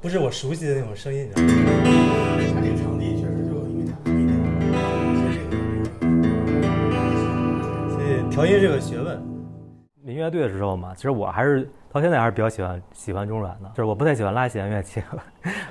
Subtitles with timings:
[0.00, 1.48] 不是我熟悉的那种声音，你知道吗？
[2.54, 3.86] 他这个场地确实就因为
[7.90, 9.20] 所以调音是个学问。
[10.00, 15.02] 民乐队的时候嘛，其实我还是到现在还是比较喜欢喜欢中阮的，就是我不太喜欢拉弦乐器。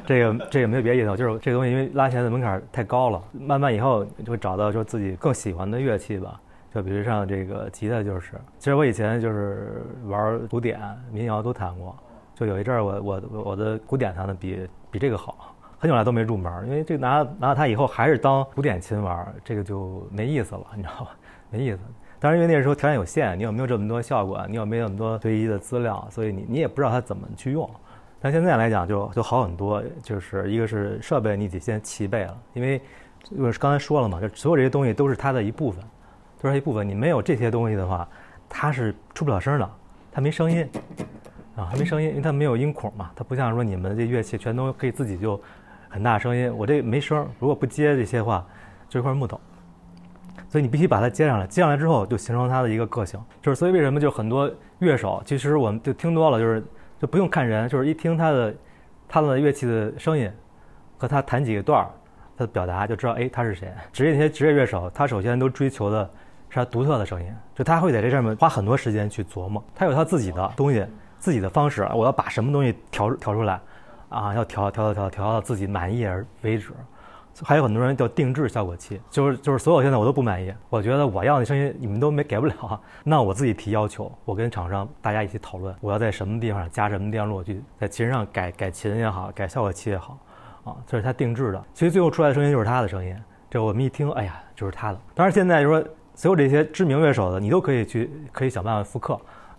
[0.05, 6.37] 这个 这个没有别的意思，就是这个东西因为拉弦的门槛太高了，慢慢以后就会找到说自己更喜欢的乐器吧。
[6.75, 10.77] 就比如像这个吉他，就是其实我以前就是玩古典、
[11.13, 11.95] 民谣都弹过，
[12.37, 21.15] 就有一阵儿我我我的古典弹的比比这个好，很久来都没入门，因为这个拿拿到它以后还是当古典琴玩，这个就没意思了，你知道吧？
[21.49, 21.79] 没意思。
[22.19, 24.45] 当然，因为那时候条件有限，你有没有这么多效果？
[24.47, 26.07] 你有没有那么多随意的资料？
[26.11, 27.67] 所以你你也不知道它怎么去用。
[28.21, 32.79] 但现在来讲就就好很多，就是一个是设备你得先齐备了，因为
[33.35, 35.83] 我刚才说了嘛，就所有这些东西都是它的一部分，
[36.39, 36.87] 都是一部分。
[36.87, 38.07] 你没有这些东西的话，
[38.47, 39.69] 它是出不了声的，
[40.11, 40.69] 它没声音
[41.57, 43.09] 啊，它没声音，因为它没有音孔嘛。
[43.15, 45.41] 它不像说你们这乐器全都可以自己就
[45.89, 48.45] 很大声音，我这没声，如果不接这些话，
[48.87, 49.41] 就一块木头。
[50.49, 53.19] 所以你必须把它接上来，接上来之后就形成它的一个个性。
[53.41, 56.63] 就是所以为什么就很多乐手，其实我们就听多了，就是
[56.99, 58.55] 就不用看人，就是一听他的
[59.07, 60.31] 他的乐器的声音
[60.97, 61.89] 和他弹几个段儿，
[62.37, 63.73] 他的表达就知道，哎，他是谁。
[63.91, 66.07] 职业那些职业乐手，他首先都追求的
[66.49, 70.85] 是他独特的声音，就他会在这上面花很多时间去琢磨，他有他自己的东西，
[71.19, 71.87] 自己的方式。
[71.93, 73.59] 我要把什么东西调调出来，
[74.09, 76.71] 啊，要调调调调调到自己满意而为止。
[77.43, 90.17] 还有很多人叫定制效果器，就是就是所有现在我都不满意，我觉得我要的声音你们都没给不了，那我自己提要求，我跟厂商大家一起讨论，我要在什么地方加什么电路，去在琴上改改琴也好，改效果器也好，
[90.63, 93.15] 啊，这是他定制的，其实最后出来的声音就是他的声音，
[93.51, 94.99] 这我们一听，哎呀，就是他的。
[95.13, 95.79] 当然现在就说
[96.15, 99.15] 所有这些知名乐手的，你都可以去可以想办法复刻，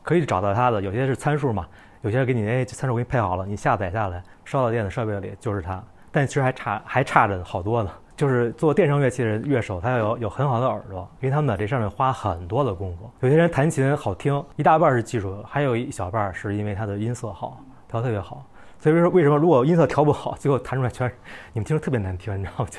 [0.08, 1.66] 可以找到它的，有些是参数嘛，
[2.00, 5.82] 有些给你哎参数给你配好了，你下载下来烧到电子设备里就是它。
[6.10, 13.10] 但其实还差还差着好多呢，就是做电声乐器的乐手，他要有有很好的耳朵，因为他们在这上面花很多的功夫。
[13.20, 18.42] 有些人弹琴好听，一大半是技术，还有一小半是因为他的音色好，调特别好。
[18.80, 21.14] 所以说为什么如果音色调不好， 最后弹出来全是
[21.52, 22.70] 你们听着特别难听，你知道吗？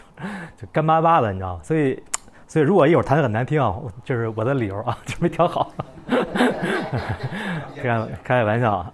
[0.57, 1.61] 就就干巴巴的，你知道吗？
[1.63, 2.01] 所以
[2.49, 5.71] 所以如果一会儿弹的很难听啊， 就是我的理由啊， 就没调好。
[7.77, 8.91] 开开玩笑啊。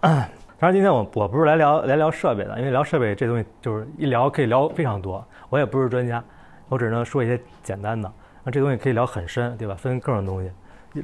[0.59, 5.25] 当然，今天我我不是来聊来聊设备的，因为聊设备这东西就是一聊可以聊非常多。
[5.49, 6.21] 我也不是专家，
[6.67, 8.11] 我只能说一些简单的。
[8.43, 9.73] 那这东西可以聊很深，对吧？
[9.75, 10.51] 分各种东西。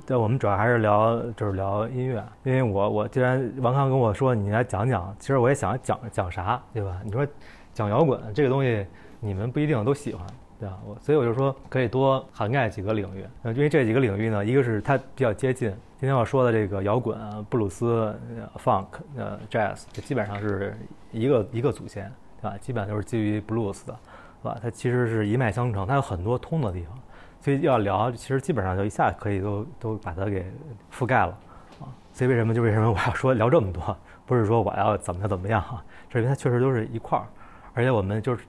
[0.06, 6.97] 但我们主要还是聊就是聊音乐，因为我我既然王康跟我说你来讲讲，其实我也想讲讲啥，对吧？
[7.03, 7.25] 你说
[7.73, 8.85] 讲摇滚这个东西，
[9.19, 10.25] 你们不一定都喜欢，
[10.62, 10.78] 对啊？
[10.86, 15.74] 我所以我就说可以多涵盖几个领域，因为这几个领域呢，一个是它比较接近。
[16.00, 17.18] 今天我说的这个摇滚、
[17.50, 18.16] 布鲁斯、
[18.64, 18.86] funk、
[19.18, 20.78] 呃 jazz，这基本上是
[21.12, 22.56] 一个一个祖先，对吧？
[22.60, 23.98] 基本上都是基于 blues 的，
[24.44, 24.58] 对吧？
[24.62, 26.96] 它其实是一脉相承，它有很多通的地方，
[27.40, 30.46] 所以要聊，其实基本上就一下可以都都把它给
[30.94, 31.36] 覆盖了，
[31.80, 31.90] 啊！
[32.14, 33.98] 所以为什么就为什么我要说聊这么多？
[34.28, 35.84] 不是说我要怎么怎么样啊？
[36.12, 37.26] 是因为它确实都是一块儿，
[37.74, 38.44] 而且我们就是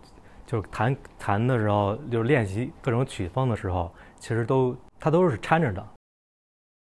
[0.52, 3.90] 就是弹弹的时候，就是练习各种曲风的时候，
[4.20, 5.80] 其实都它都是掺着的。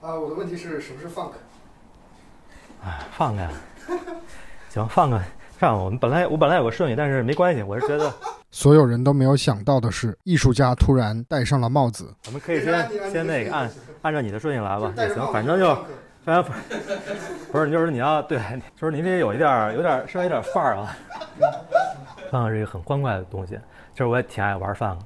[0.03, 1.31] 啊，我的问题是什么是 funk？
[2.82, 3.48] 哎，funk 呀，
[4.70, 5.20] 行，funk，
[5.60, 8.12] 这样我们本来我本来有个顺序，但是没关系，我是觉得
[8.50, 12.12] 所有人都没有想到的是，艺术家突然戴上了帽子。
[12.26, 13.70] 我们可以先先那个按
[14.02, 15.72] 按照你的顺序来吧，也行，反正就
[16.25, 16.44] 反正
[17.52, 18.41] 不是就是你要对，
[18.75, 20.97] 就是你得有一点有点稍微有点范儿啊。
[22.31, 23.59] Funk 是一个很欢快的东西，
[23.93, 24.99] 其实我也挺爱玩 funk。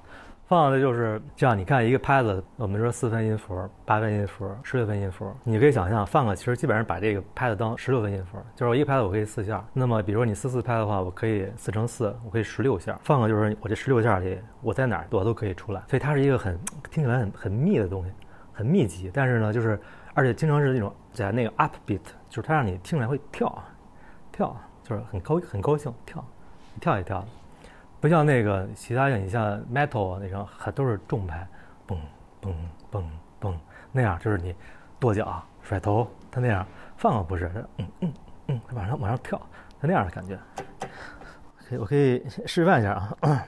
[0.47, 9.65] 放的就是这样，你看一个拍子，我们说四分音符、八分音符、十六分音符，你可以想象，放个其实基本上把这个拍子当十六分音符，就是我一个拍子我可以四下。
[9.73, 12.97] 那么比如说你四四拍的话，我可以四乘四，我可以十六下。
[13.03, 16.61] 放个就是我这十六下里，我在哪儿我都可以出来，所以它是一个很
[16.91, 18.13] 听起来很很密的东西，
[18.53, 19.11] 很密集。
[19.15, 19.81] 但是呢，就是
[20.13, 23.65] 而且经常是那种在那个 up beat，就是它让你听起来会跳，
[24.31, 26.23] 跳就是很高很高兴跳，
[26.81, 27.27] 跳一跳的。
[28.01, 31.47] 不像那个其他像你像 metal 那种，还都是重拍，
[31.89, 31.97] 嘣
[32.43, 32.53] 嘣
[32.93, 33.03] 嘣
[33.41, 33.55] 嘣
[33.93, 34.55] 那样，就是你
[34.99, 36.67] 跺脚甩头，它那样
[36.97, 38.13] 放不是，嗯嗯
[38.49, 39.41] 嗯，它往上往上跳，
[39.81, 40.39] 它那样的感觉。
[41.67, 43.17] 可以，我可以示范一下啊。
[43.21, 43.41] 嗯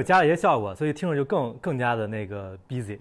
[0.00, 2.98] 有加了一些效果，所以听着就更更加的那个 busy。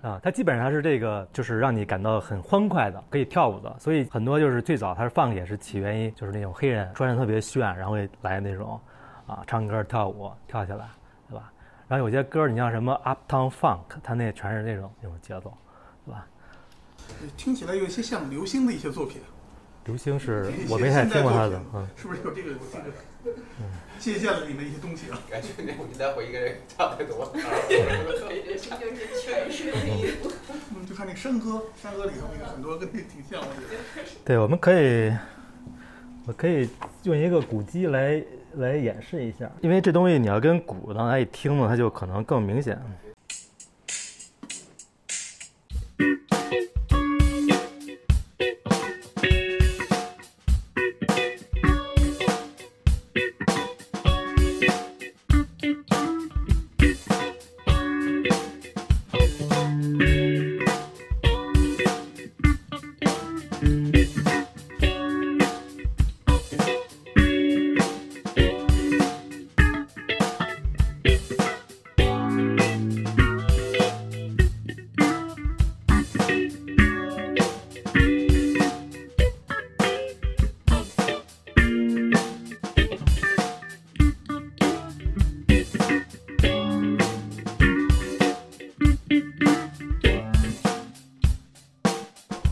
[0.00, 3.76] 啊，它基本上是这个，就是让你感到很欢快的，可以跳舞的。
[3.78, 8.80] 所以很多就是最早它是放也是起源于就是那种黑人穿着特别炫，然后来那种
[9.26, 10.88] 啊唱歌跳舞跳起来，
[11.28, 11.52] 对吧？
[11.86, 15.52] 然后有些歌你像什么 Uptown Funk，它那全是那种那种节奏，
[16.06, 16.26] 对吧？
[17.36, 19.20] 听起来有一些像刘星的一些作品。
[19.84, 22.84] 刘星是我没太听过他的，嗯，是不是有这个这个？
[23.24, 23.32] 嗯，
[23.98, 25.18] 借鉴了你们一些东西啊。
[25.30, 27.32] 感觉那我们再回一个人差太多。
[27.68, 27.76] 就
[28.16, 33.48] 是全是嗯，就看那山歌，山歌里头那个很多跟那挺像的。
[34.24, 35.12] 对，我们可以，
[36.26, 36.68] 我可以
[37.02, 38.22] 用一个鼓机来
[38.54, 42.80] 来演示一下，因为这东西你要跟鼓大家一听呢，它就可能更明显。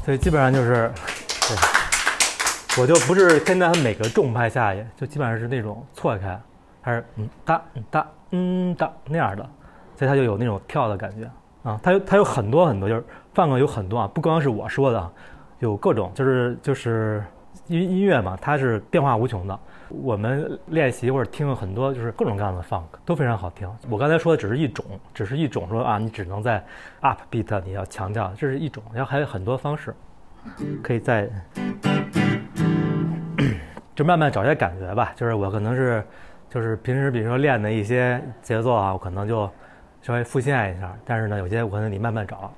[0.08, 0.90] 所以基本上就是，
[1.48, 6.40] 对，我就不是跟在他每个重拍下去，就基本上是那种错开，
[6.80, 9.46] 还是嗯哒嗯哒嗯哒那样的，
[9.96, 11.30] 所以他就有那种跳的感觉
[11.62, 11.78] 啊。
[11.82, 15.10] 他有他有很多很多，就是范哥有很多啊，不光是我说的，
[15.58, 17.22] 有各种，就是就是
[17.66, 19.60] 音音乐嘛，它是变化无穷的。
[19.88, 23.70] 我们练习或者听了很多，就是各种各样的 funk 都非常好听。
[23.88, 26.64] 我刚才说的只是一种，只是一种说啊，你只能在
[27.00, 29.94] up beat 你要强调，这是一种，然后还有很多方式，
[30.82, 31.28] 可以在
[33.94, 35.12] 就慢慢找一些感觉吧。
[35.16, 36.04] 就是我可能是
[36.48, 39.50] 就是平时比如说练的一些节奏啊，我可能就
[40.00, 42.52] 稍微复现一下，但是呢，有些我可能你慢慢找。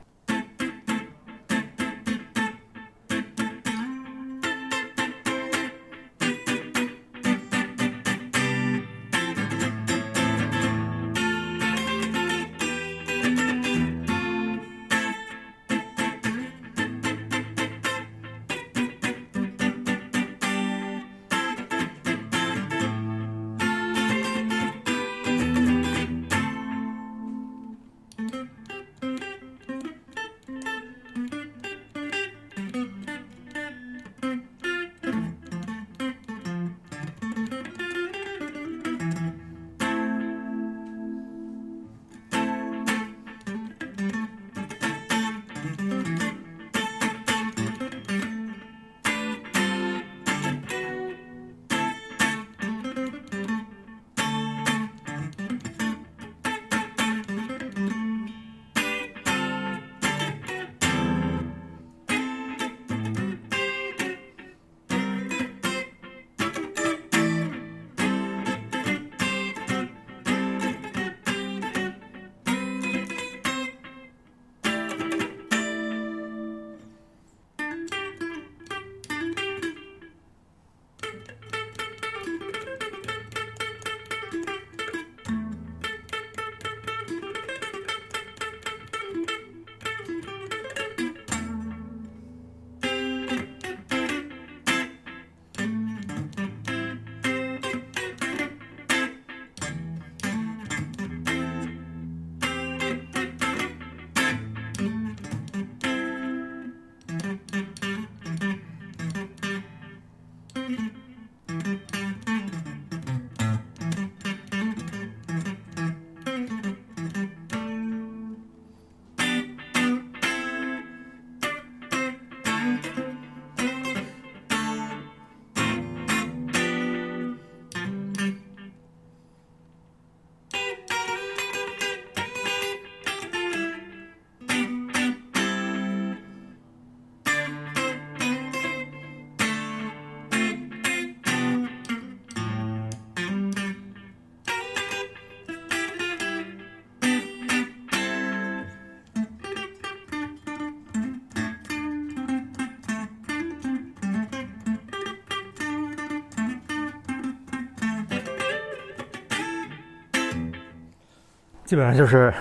[161.71, 162.35] 基本上就是，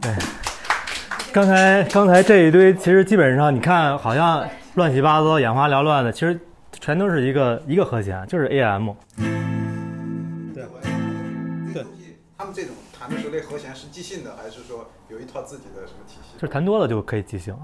[0.00, 0.14] 对。
[1.32, 6.38] 刚才刚才这一堆，其实基本上你看好像乱七八糟、眼花缭乱的，其实
[6.70, 8.92] 全都是一个一个和弦，就是 AM。
[10.54, 10.62] 对
[11.74, 11.84] 对，
[12.36, 16.34] 他们这种弹的时候，那和弦是即兴的，还是说有一套自己的什么体系？
[16.34, 17.58] 就是弹多了就可以即兴，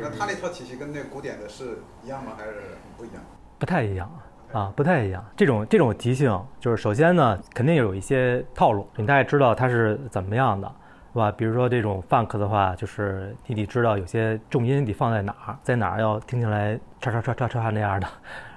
[0.00, 2.34] 那他那套体系跟那个古典的是一样吗？
[2.38, 2.52] 还是
[2.96, 3.20] 不一样？
[3.58, 4.08] 不太一样
[4.54, 5.22] 啊，不太一样。
[5.36, 10.70] 这种这种即兴，就是首先呢，肯定有一些套路，你大概知道它是怎么样的。
[11.12, 11.30] 是吧？
[11.30, 18.08] 比如说这种 funk 的话，就是你得知道有些重音得放在哪儿，在哪儿要听起来唰唰唰唰唰那样的。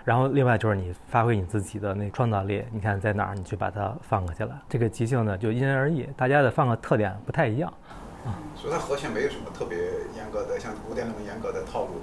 [0.03, 4.55] 然后另外就是你发挥你自己的那创造力，你看在哪儿你去把它 funk 起来。
[4.67, 7.71] 这个即兴呢就因人而异，大家的 funk 特点不太一样。
[8.25, 9.77] 啊，所以它和弦没有什么特别
[10.15, 12.01] 严格的，像古典那种严格的套路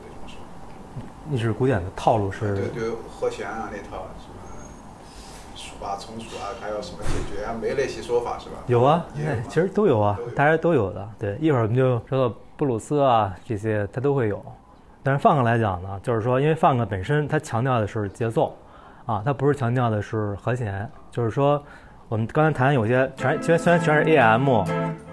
[1.28, 2.54] 你是古典的套路是？
[2.54, 4.34] 对对，和弦啊那套什么。
[5.56, 8.56] 数啊，从数啊，还有什么解决啊，没那些说法是吧？
[8.66, 9.04] 有啊，
[9.48, 11.08] 其实都有啊，大家都有的。
[11.18, 14.44] 对，一会儿我们就说到布鲁斯啊这些，它都会有。
[15.02, 18.56] 但是 funk 来讲呢，就是说，因为 funk 本身它强调的是节奏，
[19.06, 20.90] 啊，它不是强调的是和弦。
[21.10, 21.62] 就是说，
[22.08, 24.64] 我们刚才谈有些全，虽然虽然全是 AM，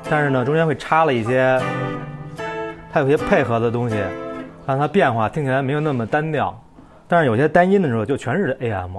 [0.10, 1.62] 但是呢中间会插了一些，
[2.92, 3.96] 它有些配合的东西，
[4.66, 6.58] 让它变化听起来没有那么单调。
[7.08, 8.98] 但是有些单音的时候就全是 AM。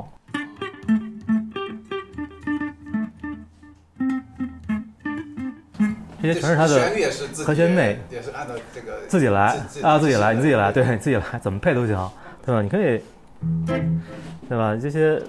[6.21, 12.11] 这些全是它的和弦内，也是按照这个自己来啊，自己来，你自己来，对，自己来，怎么配都行，
[12.47, 12.63] 对吧？
[12.63, 13.01] 你可以，
[14.49, 14.77] 对吧？
[14.81, 15.21] 这些，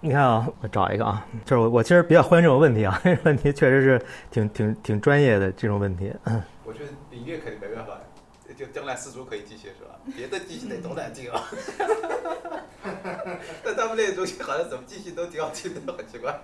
[0.00, 6.12] 你看啊，我找一个啊，就是我我其实比较欢迎这种问题啊， 这个问题确实是挺挺挺专业的这种问题。
[6.64, 7.94] 我觉得音乐肯定没办法，
[8.58, 9.94] 就将来四柱可以继续是吧？
[10.16, 11.48] 别的机器得多难听啊！
[13.62, 16.40] 但他们那个东西好像怎么机器都挺好听的，很奇怪。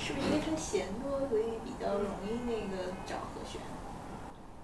[0.00, 3.60] 是不是因为它弦多，所以比较容易那个找和弦？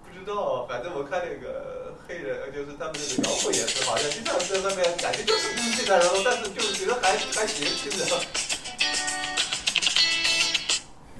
[0.03, 8.05] 不知道，反正我看那个黑人，就是他们那个摇滚也是，好像经常在外面感觉就是这个，然后但是就觉得还还行，听着。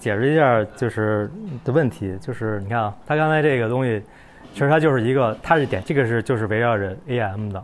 [0.03, 1.31] 解释一下就是
[1.63, 4.03] 的问题，就是你看啊，他刚才这个东西，
[4.51, 7.63] 其实它就是一个，它是点这个是就是围绕着 AM 的，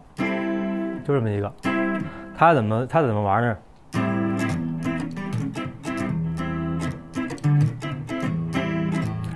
[1.04, 1.52] 就这么一个，
[2.38, 3.58] 它怎么它怎么玩呢？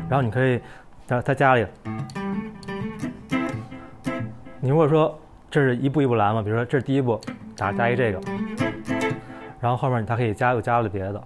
[0.10, 0.62] 然后你可以，
[1.06, 1.66] 在他家里，
[4.62, 5.20] 你如果说
[5.52, 7.20] 这是一步一步来嘛，比如说这是第一步，
[7.58, 8.22] 打加一这个，
[9.60, 11.22] 然后后面他可以加又加了别的，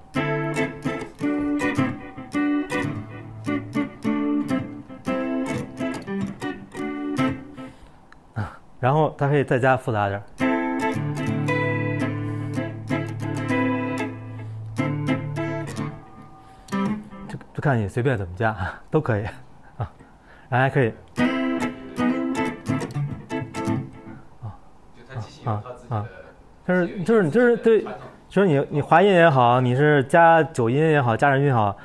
[8.88, 10.24] 然后它可以再加复杂点。
[17.54, 18.56] 就看你随便怎么加，
[18.90, 19.26] 都可以，
[19.76, 19.92] 啊，
[20.48, 20.94] 然后还可以，
[24.40, 24.56] 啊
[25.44, 26.06] 啊啊，
[26.66, 27.86] 就是就是就是对，
[28.30, 31.76] 就是你你滑音也好，你是加九音也好，加人音也好，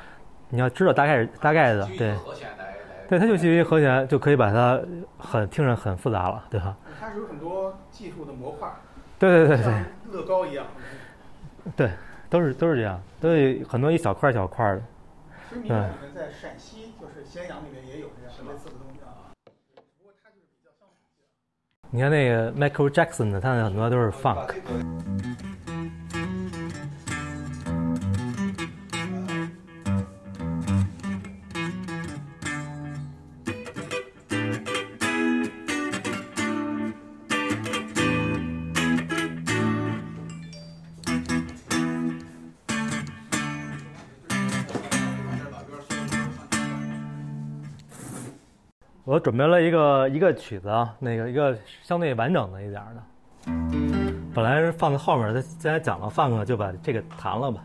[0.47, 2.15] 你要知道大概是大概的，对，
[3.09, 4.79] 对，它就基于和弦就可以把它
[5.17, 6.77] 很听着很复杂了，对吧？
[7.03, 8.73] 它是有很多技术的模块，
[9.19, 10.65] 对对对对，乐高一样，
[11.75, 11.91] 对，
[12.29, 14.81] 都是都是这样，都有很多一小块小块的。
[15.49, 19.35] 其实你看，我们在陕西，就是咸阳里面也有这样类似的东西啊。
[19.97, 20.87] 不过它就是比较像。
[21.89, 24.53] 你看那个 Michael Jackson 的，他很多都是 funk。
[49.23, 53.01] 准备了一个一个曲子啊，那个一个相对完整的一点的。
[54.33, 57.63] 本来是放在后面，他既然讲了放了，就把这个弹了吧。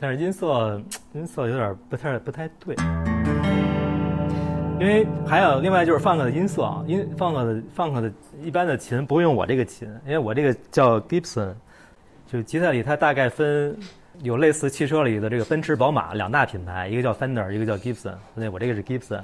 [0.00, 0.82] 但是音色
[1.12, 2.74] 音色有点不太不太对，
[4.80, 11.54] 因为还有另外就是放克的音色啊，音放克的放克的一般的琴不会用我这个琴，因为我这个叫 Gibson，
[12.26, 13.78] 就吉他里它大概分。
[14.20, 18.14] 有类似汽车里的这个奔驰、宝马两大品牌，一个叫 Fender，一个叫 Gibson。
[18.34, 19.22] 那我这个是 Gibson。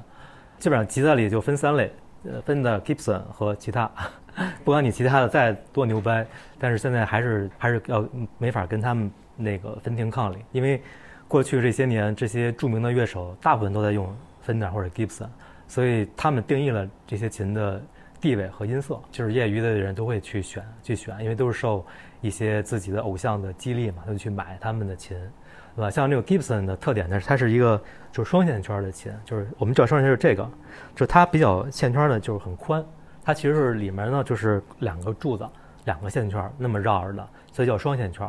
[0.58, 1.92] 基本上吉他里就分三类，
[2.24, 3.90] 呃，分的 Gibson 和其他。
[4.64, 6.26] 不管你其他的再多牛掰，
[6.58, 8.04] 但是现在还是还是要
[8.38, 10.80] 没法跟他们那个分庭抗礼，因为
[11.28, 14.12] 过去这些年这些著名的乐手大部分都在用
[14.46, 15.28] Fender 或者 Gibson，
[15.66, 17.82] 所以他们定义了这些琴的
[18.20, 21.84] 地位和音色，就是业余的人都会去选去选，因为都是受
[22.20, 25.16] 一些自己的偶像的激励嘛，他就去买他们的琴，
[25.76, 25.90] 对吧？
[25.90, 30.50] 像这个 Gibson 的特点呢，它是一个就是双线圈的琴，就是我们知道双线圈是这个，
[30.96, 32.84] 就它比较线圈呢就是很宽，
[33.22, 35.48] 它其实是里面呢就是两个柱子，
[35.84, 38.28] 两个线圈那么绕着的，所以叫双线圈。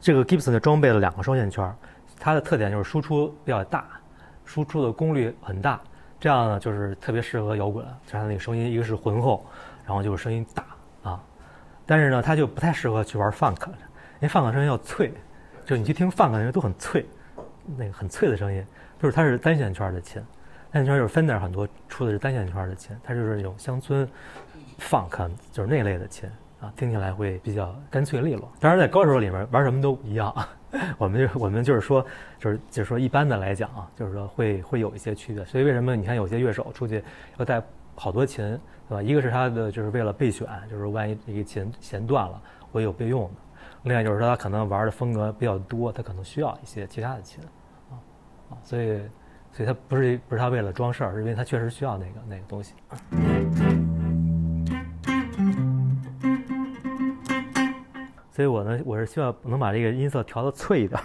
[0.00, 1.74] 这个 Gibson 的装备了两个双线圈，
[2.20, 3.86] 它的特点就是输出比较大，
[4.44, 5.80] 输出的功率很大，
[6.20, 9.44] 这样呢就是特别适合摇滚，就它那个声音一个是浑厚，
[9.84, 10.64] 然后就是声音大。
[11.86, 15.12] 但是呢，它就不太适合去玩 funk，因为 funk 声音要脆，
[15.64, 17.04] 就你去听 funk 那个都很脆，
[17.76, 18.64] 那个很脆的声音，
[19.00, 20.22] 就是它是单线圈的琴，
[20.70, 24.08] 单线圈就是 Fender 很多出的是单线圈的琴，它就是那种乡村
[24.80, 26.28] funk 就是那类的琴
[26.60, 28.50] 啊，听起来会比较干脆利落。
[28.58, 30.34] 当然，在高手里面玩什么都一样，
[30.96, 32.04] 我们就我们就是说，
[32.38, 35.44] 就是就是说一般的来讲啊，就是说会会有一些区别。
[35.44, 37.04] 所以为什么你看有些乐手出去
[37.36, 37.62] 要带
[37.94, 38.58] 好多琴？
[38.94, 39.02] 对吧？
[39.02, 43.40] 一个是他的就是为了备选，就是万一一个琴弦断了，我有备用的；
[43.82, 47.42] 另外就是说他可能玩的风格比较多，他可能需要一些其他的琴，
[47.90, 47.98] 啊
[48.50, 49.00] 啊，所以
[49.50, 52.74] 所以他不是不是他为了装事儿，是因为他确实需要那个那个东西。
[58.30, 61.00] 所以我呢，我是希望能把这个音色调的脆一点。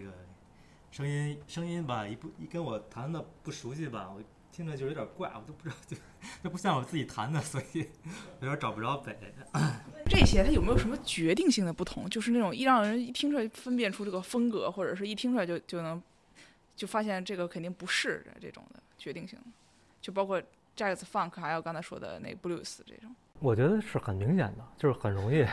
[0.00, 0.12] 这个
[0.90, 5.96] 声音声音吧，一不一跟我弹的不熟悉吧，我听着就有点怪，我都不知道， 就
[6.42, 7.86] 这不像我自己弹的，所以
[8.40, 9.16] 有点找不着北。
[10.08, 12.08] 这些它有没有什么决定性的不同？
[12.08, 16.02] 就是那种一让人一听出来分辨出这个风格，或者是一听出来就就能
[16.74, 19.46] 就发现这个肯定不是这种的决定性的，
[20.00, 20.42] 就包括
[20.76, 23.14] jazz funk，还有刚才说的那 blues 这种。
[23.40, 25.44] 我觉得是很明显的，就是很容易。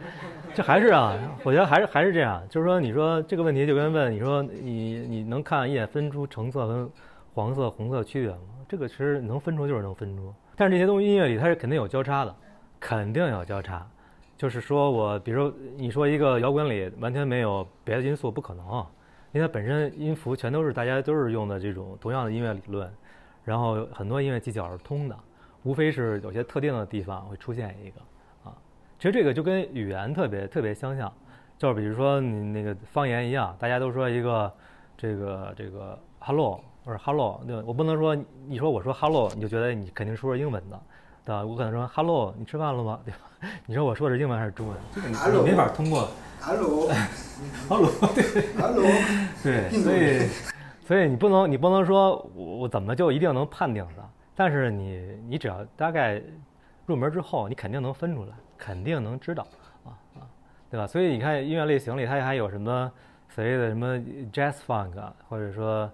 [0.54, 6.90] 这还是啊，我觉得还是还是这样，就是说，你说这个问题就跟问你说你你能看一眼分出橙色跟
[7.32, 8.38] 黄色、红色区别吗？
[8.68, 12.36] 这个其实能分出就是能分出，但是这些东西音乐里它是肯定有交叉的，
[12.78, 13.86] 肯定有交叉。
[14.36, 18.64] 就是说我比如说你说一个摇滚里完全没有别的因素，不可能，
[19.32, 22.90] 因为它本身音符全都是大家都是用的这种同样的音乐理论，
[23.44, 25.16] 然后很多音乐技巧是通的。
[25.62, 28.00] 无非是有些特定的地方会出现一个，
[28.44, 28.52] 啊，
[28.98, 31.12] 其实这个就跟语言特别特别相像，
[31.58, 34.52] 就是比如说你那个方言一样，大家都说一个
[34.96, 37.62] 这个这个 hello 或者 hello，对吧？
[37.66, 40.80] 我不能说你说我说 hello，你就觉得你肯定说是英文的，
[41.24, 41.44] 对吧？
[41.44, 42.98] 我可能说 hello，你吃饭了吗？
[43.04, 43.18] 对吧？
[43.66, 44.76] 你说我说的是英文还是中文？
[44.94, 46.08] 这个你 Hello 你没法通过
[46.40, 46.88] Hello
[47.68, 48.82] hello，Hello，
[49.42, 50.26] 对，所以
[50.86, 54.02] 所以你不能你不能说我我怎么就一定能判定的，
[54.40, 56.18] 但是你你只要大概
[56.86, 59.46] 入门之后，你肯定能分出来，肯定能知道
[59.84, 60.24] 啊啊，
[60.70, 60.86] 对吧？
[60.86, 62.90] 所以你看音乐类型里，它还有什么
[63.28, 63.98] 所谓的什么
[64.32, 65.92] jazz funk，或者说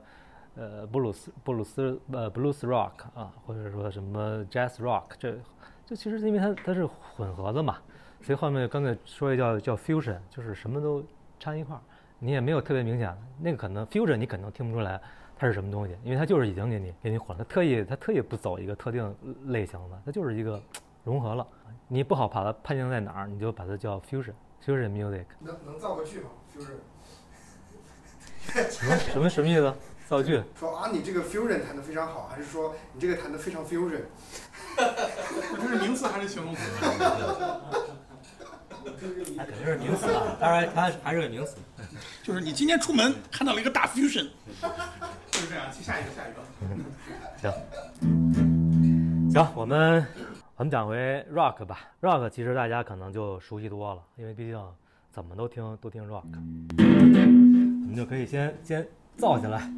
[0.55, 5.37] 呃布鲁斯布鲁斯呃 blues rock 啊，或者说什么 jazz rock，这
[5.85, 7.79] 这其实是因为它它是混合的嘛，
[8.23, 11.05] 所以后面刚才说的叫叫 fusion，就是什么都
[11.41, 11.81] 掺一块儿。
[12.21, 15.01] 你也没有特别明显那个可能 fusion，你可能听不出来
[15.39, 19.15] 它是什么东西，因为它就是已经给你给你混了，它特意它特意不走一个特定
[19.47, 20.61] 类型的，它就是一个
[21.05, 21.47] 融合了，
[21.89, 24.33] 你不好把它判定在哪儿，你就把它叫 fusion
[24.65, 26.31] fusion music，能能造个句吗？
[26.55, 26.79] 就是
[28.71, 29.75] 什么什么什么意思？
[30.09, 30.41] 造句？
[30.59, 34.03] 说啊，你这个 fusion 弹得非常好，还是说你这个弹得非常 fusion？
[34.77, 36.61] 这是名词还是形容词？
[38.85, 41.57] 那肯定是名词啊，当然它还是个名词。
[42.23, 44.29] 就是你今天出门看到了一个大 fusion，
[45.47, 45.71] 就这样。
[45.73, 46.41] 去下一个，下一个。
[47.39, 47.53] 行，
[49.31, 50.05] 行，我们
[50.57, 51.79] 我们讲回 rock 吧。
[52.01, 54.61] rock 其实大家可能就熟悉多了，因为毕竟
[55.13, 56.25] 怎么都听都听 rock。
[56.79, 58.85] 我们就可以先先
[59.17, 59.71] 造起来。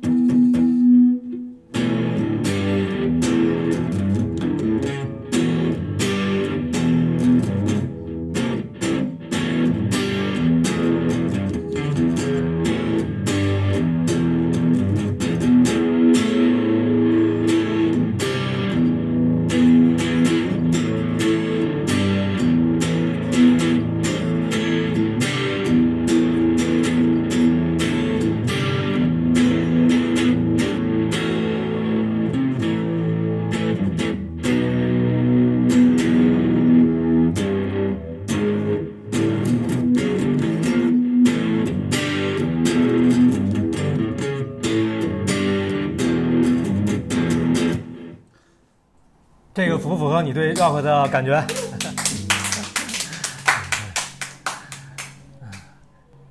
[50.39, 51.45] 对 rock 的感觉？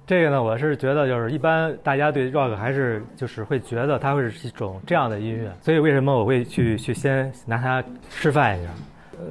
[0.05, 8.69] 这个呢，我是觉得就是一般大家对 rock 还是就是会觉得它会是一种这样的音乐，所以为什么我会去去先拿它示范一下？
[9.19, 9.25] 呃，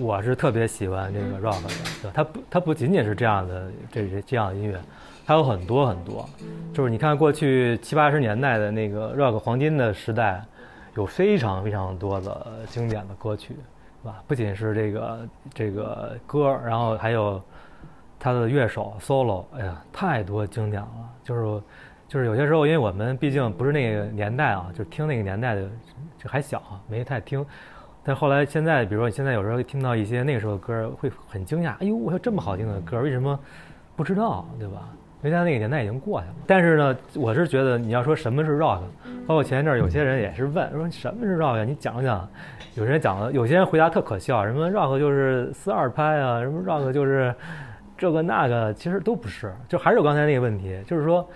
[0.00, 4.80] 我是特别喜欢这个 rock 的，它不它不仅仅是这样的这这这样的音乐，
[5.26, 6.28] 它有很多很多，
[6.72, 10.40] 就是你看过去七八十年代的那个 rock 黄金的时代，
[10.94, 13.56] 有非常非常多的经典的歌曲，
[14.04, 14.22] 吧？
[14.26, 17.40] 不仅是这个这个歌，然后还有
[18.18, 21.10] 他的乐手 solo，哎呀，太多经典了。
[21.22, 21.62] 就是
[22.08, 25.68] 就是有些时候，因为我们毕竟不是那个年代啊，就听那个年代的，
[26.18, 27.44] 就还小，没太听。
[28.04, 33.38] 但后来现在，比如说现在有时候听到一些那时候的歌，会很惊讶，哎呦，我有这么好听的歌，为什么
[33.94, 34.88] 不知道，对吧？
[35.22, 36.34] 因为他那个年代已经过去了。
[36.48, 38.80] 但是呢，我是觉得你要说什么是 rock，
[39.24, 41.64] 包括前一阵有些人也是问说什么是 rock？
[41.64, 42.28] 你讲讲。
[42.74, 47.34] 有些人讲了，有些人回答特可笑，什么 rock 就是四二拍啊，什么 rock 就是
[47.96, 49.54] 这个那个，其实都不是。
[49.68, 51.28] 就还是我刚才那个问题，就是说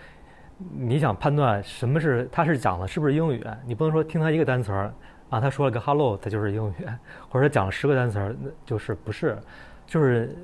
[0.59, 4.92] 你想判断什么是他是讲的是不是英语，你不能说听他一个单词儿
[5.31, 6.87] 啊，他说了个 hello，他就是英语，
[7.29, 9.38] 或者讲了十个单词儿，那就是不是，
[9.87, 10.37] 就是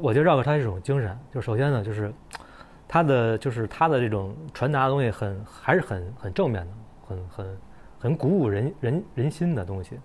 [0.00, 2.12] 我觉得 rock 它是一种精神，就首先呢就是。
[2.92, 6.72] 他的就是他的这种传达的东西很还是很很正面的，
[7.06, 7.58] 很很
[8.00, 9.96] 很鼓舞人人人心的东西。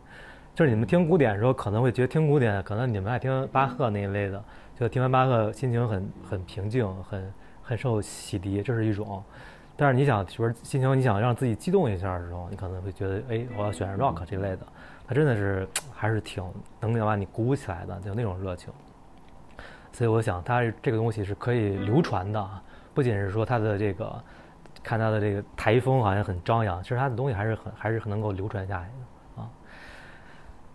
[0.56, 4.41] 就是你们听古典的时候，可能会觉得听古典，可能你们爱听巴赫那一类的，
[4.80, 9.22] 就听完巴赫心情很很平静，很很受洗涤，这是一种。
[9.76, 14.60] 但是你想，比如心情你想让自己激动一下的时候，你可能会觉得，哎，我要选 rock 这类的，
[15.06, 16.41] 它真的是还是挺
[16.80, 18.74] 能把你鼓舞起来的，就那种热情。
[19.91, 22.50] 所以我想，它这个东西是可以流传的。
[22.94, 24.24] 不仅是说它的这个，
[24.82, 29.05] 看它的这个台风好像很张扬，其实它的东西还是很还是能够流传下来的。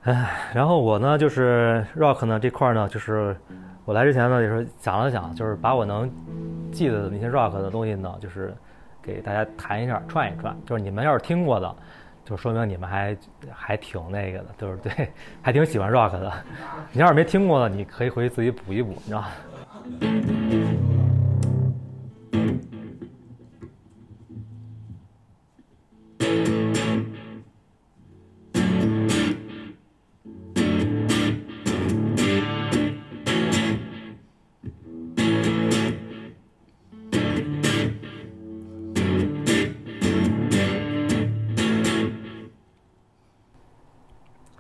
[0.03, 3.37] 唉，然后我呢就是 rock 呢这块呢，就是
[3.85, 6.11] 我来之前呢也是想了想，就是把我能
[6.73, 8.55] 记得的那些 rock 的东西呢，就是
[9.03, 10.57] 给大家弹一下串一串。
[10.65, 11.77] 就是你们要是听过的，
[12.25, 13.15] 就说明你们还
[13.53, 15.11] 还挺那个的，就是对，
[15.43, 16.33] 还挺喜欢 rock 的。
[16.93, 19.25] 你要是没听过的，你可以回去自己补一补，你知道？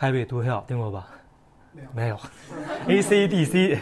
[0.00, 1.08] Highway to Hell 听过吧？
[1.72, 2.18] 没有没有。
[2.88, 3.78] AC/DC。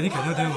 [0.00, 0.55] 你肯定听过。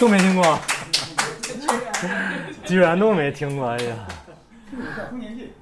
[0.00, 0.58] 都没听过，
[2.64, 3.94] 居然都没听过，哎呀，
[4.96, 5.52] 像丰年祭，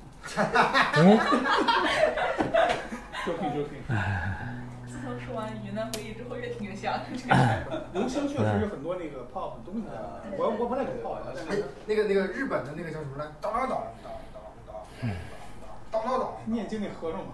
[0.94, 1.18] 嗯，
[3.26, 3.82] 周平周平。
[4.86, 7.00] 自从说完云南回忆之后，越听越像。
[7.92, 9.96] 刘星确实有很多那个 pop 的东西在
[10.30, 10.38] 里面。
[10.38, 13.26] 我我本来懂 pop 的，但哎是，那个那个日本的那个叫什么来？
[13.40, 14.12] 当当当当当
[15.02, 15.10] 当
[15.90, 17.32] 当当当念经那和尚嘛，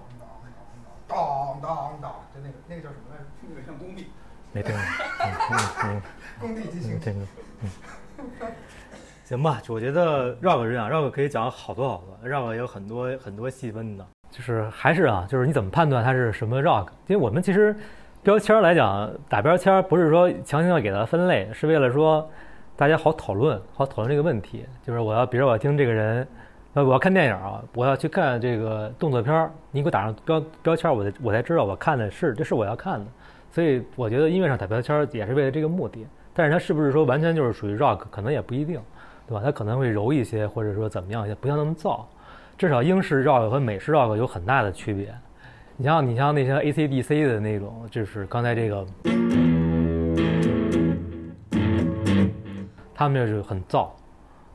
[1.06, 1.18] 当
[1.60, 3.24] 当当，就那个那个叫什么来着？
[3.42, 4.10] 听着像工地。
[4.52, 4.80] 没听过，
[5.84, 6.00] 嗯
[6.44, 6.98] 嗯嗯，行曲。
[6.98, 7.22] 听过，
[7.62, 8.48] 嗯。
[9.24, 16.88] 行吧，我觉得 rock 是这样，rock 可以讲好多好多，rock 有很多很多细分的，就是还是啊，就是你怎么判断它是什么 rock？
[17.06, 17.74] 因为我们其实
[18.22, 22.28] 标签来讲，打标签不是说强行要给它分类，是为了说
[22.76, 24.66] 大家好讨论，好讨论这个问题。
[24.86, 26.28] 就是我要，比如我要听这个人，
[26.74, 33.06] 呃，我要看电影啊，我要去看这个动作片儿，你给我打上标标签，我才我才知道我看的是这是我要看的。
[33.50, 38.80] 所以我觉得音乐上打标签也是为了这个目的，但是它是不是说完全就是属于 rock，可能也不一定，
[39.26, 39.40] 对吧？
[39.42, 42.04] 它可能会柔一些，或者说怎么样一些，不像那么燥。
[42.58, 45.14] 至少英式 rock 和美式 rock 有很大的区别。
[45.76, 48.86] 你像你像那些 AC/DC 的那种，就是刚才这个，
[52.94, 53.88] 他们就是很燥，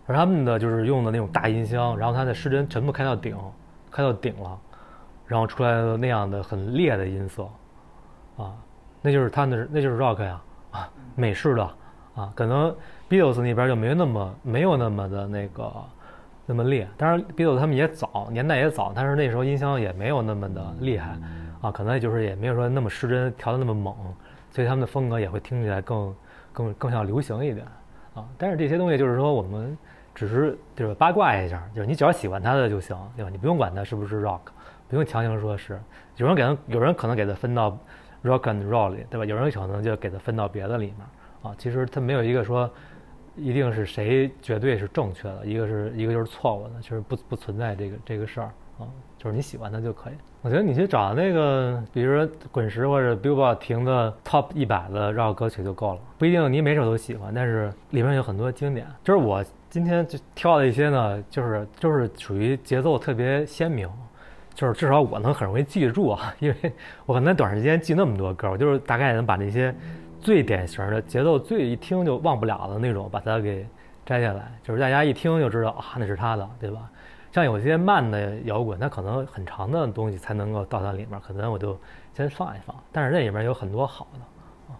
[0.05, 3.35] 而他们的就是用的那种大音箱，然后它的失真全部开到顶，
[3.91, 4.57] 开到顶了，
[5.27, 7.43] 然后出来的那样的很烈的音色，
[8.37, 8.55] 啊，
[9.01, 10.41] 那就是他那是那就是 rock 呀，
[10.71, 11.63] 啊美式的
[12.15, 12.75] 啊，可能
[13.09, 15.71] Beatles 那边就没那么没有那么的那个
[16.45, 16.87] 那么烈。
[16.97, 21.17] 当然，Beatles 他们也早，年代也早，但是那时候音箱也没有那么的厉害
[21.61, 23.95] 啊，可能也就是也没有说那么失真，调的那么猛，
[24.51, 26.15] 所以他们的风格也会听起来更
[26.51, 27.65] 更更像流行一点
[28.13, 28.25] 啊。
[28.37, 29.77] 但是这些东西就是说我们
[30.13, 33.29] 只是就是八卦一下，就是你只要喜欢他的就行，对吧？
[33.31, 34.39] 你不用管他是不是 rock，
[34.87, 35.79] 不用强行说是。
[36.17, 37.77] 有人给他，有人可能给他分到
[38.23, 39.25] rock and roll 里，对吧？
[39.25, 40.97] 有人可能就给它分到别的里面
[41.41, 41.55] 啊。
[41.57, 42.69] 其实它没有一个说
[43.35, 48.87] 一定是谁绝对是正确的，一个是一个就是错误的，就是不不存在这个这个事儿啊。
[49.17, 50.13] 就是你喜欢它就可以。
[50.41, 58.87] 我觉得你去找那个，比如说滚石或者 Billboard 评的 Top 一百的 rock 歌曲就够了，不一定你每首都喜欢，但是里面有很多经典。
[59.03, 63.89] 就是我今天就挑的一些呢，就是就是属于节奏特别鲜明。
[64.59, 66.73] 就是至少我能很容易记住啊，因为
[67.05, 69.73] 我可能短时间记那么多歌，我就是大概能把那些
[70.19, 73.65] 最典型的节奏最一听就忘不了的那种，把它给
[74.05, 76.91] 摘下来，就是大家一听就知道啊，那是他的，对吧？
[77.31, 81.79] 像有些慢的摇滚，它可能很长的东西才能够到它里面，可能我就
[82.13, 82.75] 先放一放。
[82.91, 84.75] 但是那里面有很多好的啊，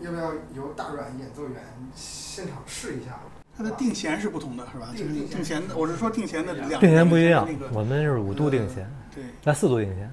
[0.00, 1.62] 要不要由大阮演奏员
[1.94, 3.20] 现场试一下？
[3.56, 4.88] 它的定弦是不同的，是吧？
[4.92, 10.10] 就是定定弦的，我是说定弦的两定弦不一样，我们是五度定弦，对，那四度定弦。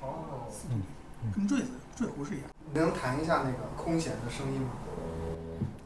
[0.00, 0.46] 哦，
[1.34, 1.66] 跟坠子、
[1.96, 2.46] 坠胡是一样。
[2.72, 4.68] 你能弹一下那个空弦的声音吗？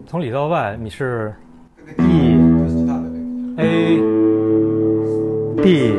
[0.07, 1.35] 从里到外，你是
[1.85, 3.19] 那个 E 就是吉他的那
[3.57, 3.63] 个。
[3.63, 3.97] A
[5.63, 5.93] D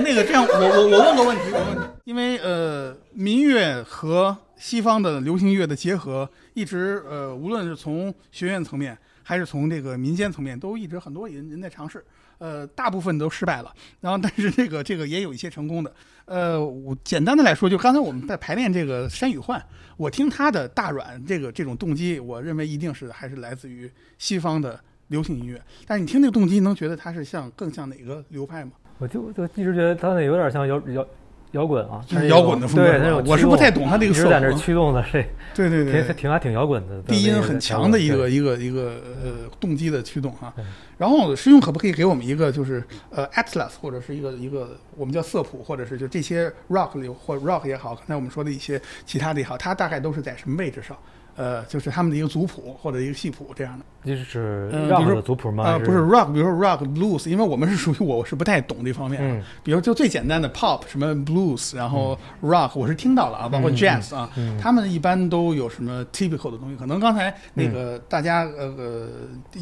[0.00, 12.04] 那个这样，我我我问个问题，我问你，因为呃，民乐和西方的流行乐的结合，一直呃，无论是从学院层面，还是从这个民间层面，都一直很多人人在尝试，
[12.38, 15.92] 呃，大部分都失败了，然后但是这个这个也有一些成功的，
[16.24, 19.62] 呃，我简单的来说，就刚才我们在排练这个山雨幻，
[19.96, 28.72] 我听他的大软这个这种动机，我认为一定是还是来自于西方的流行音乐，但是你听那个动机，能觉得它是像更像哪个流派吗？
[28.98, 31.06] 我就就一直觉得他那有点像摇摇
[31.52, 35.22] 摇滚啊，就是摇滚的风格对，那我是不太懂他这个一直在那驱动的，这
[35.54, 40.52] 对对对，挺挺还挺摇滚的，低音很强的一个一个一个呃动机的驱动哈。
[40.98, 50.96] 然后师兄可不可以给我们一个就是呃 atlas 或者是一个一个我们叫色谱，或者是就这些 rock 里或 rock 也好，刚才我们说的一些其他的也好，它大概都是在什么位置上？
[51.36, 53.84] 呃，就是他们的一个族谱或者一个系谱这样的。
[54.04, 55.64] 就是嗯 rock 的族谱吗？
[55.64, 59.20] 啊、还是不是 rock，比如说 rock blues，因为我们是属于我我是不太懂这方面。
[59.20, 66.76] 嗯，比如就最简单的 pop 什么 blues，然后 rock 我是听到了啊，包括嗯 jazz 啊，嗯他们一般都有什么 typical 的东西？
[66.76, 69.08] 可能刚才那个大家呃呃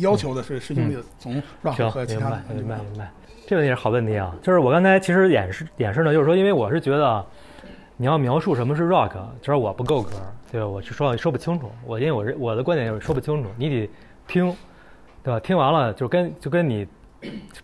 [0.00, 3.10] 要求的是师兄弟从 rock，和其他的明白明白明白，
[3.46, 4.34] 这个问题是好问题啊。
[4.42, 7.24] 就是我刚才其实演示演示呢，就是说，因为我是觉得
[7.96, 10.10] 你要描述什么是 rock，就是我不够格，
[10.50, 10.66] 对吧？
[10.66, 11.70] 我是说说不清楚。
[11.86, 13.90] 我因为我是我的观点就是说不清楚，你得
[14.26, 14.54] 听，
[15.22, 15.38] 对吧？
[15.38, 16.86] 听完了就跟就跟你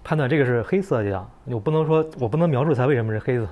[0.04, 3.44] 判断这个是黑色一样，我不能说我不能描述它为什么是黑色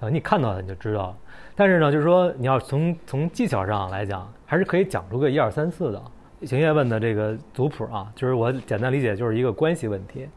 [0.00, 1.16] 啊，你看到了你就知道了。
[1.56, 6.02] 但是呢，就是说你要从从技巧上来讲，还是可以讲出个一二三四的。
[6.42, 10.28] 邢烨问的这个族谱啊，就是我简单理解就是一个关系问题。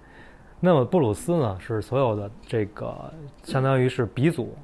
[0.59, 3.13] 那么布鲁斯呢，是所有的这个
[3.43, 4.55] 相当于是鼻祖。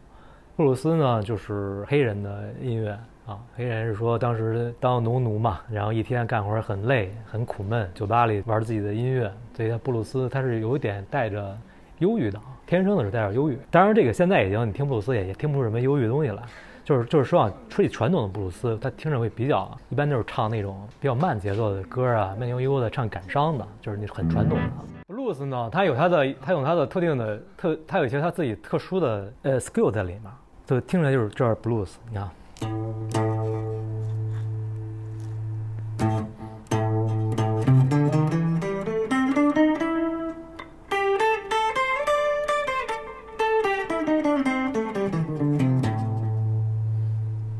[0.58, 2.90] 布鲁斯呢，就是黑人的音乐
[3.28, 3.38] 啊。
[3.56, 11.56] 黑人是说当时当农奴嘛，然后一天干活很累，很苦闷，酒吧里玩自己的音乐，所以布鲁斯他是有一点带着
[12.00, 13.60] 忧郁的，天生的是带着忧郁。
[13.70, 16.42] 当然，这个现在已经你听布鲁斯也也听不出什么忧郁的东西来。
[16.84, 24.64] 就是就是说啊，说起传统的布鲁斯，他听着会比较，一般就是唱那种比较慢节奏的歌啊，慢悠悠的唱感伤的，就是那很传统的。
[25.06, 30.24] 布鲁斯呢，它有它的，它有它的特定的特，它有一些它自己特殊的呃 skill 在里面，
[30.68, 32.30] 就听着就是这儿 blues，你看。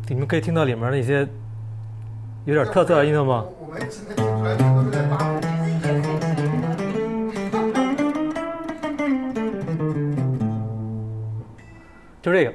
[0.10, 1.26] 你们可以听到里面那些
[2.44, 3.46] 有点特色的音乐吗？
[12.28, 12.52] 就这个，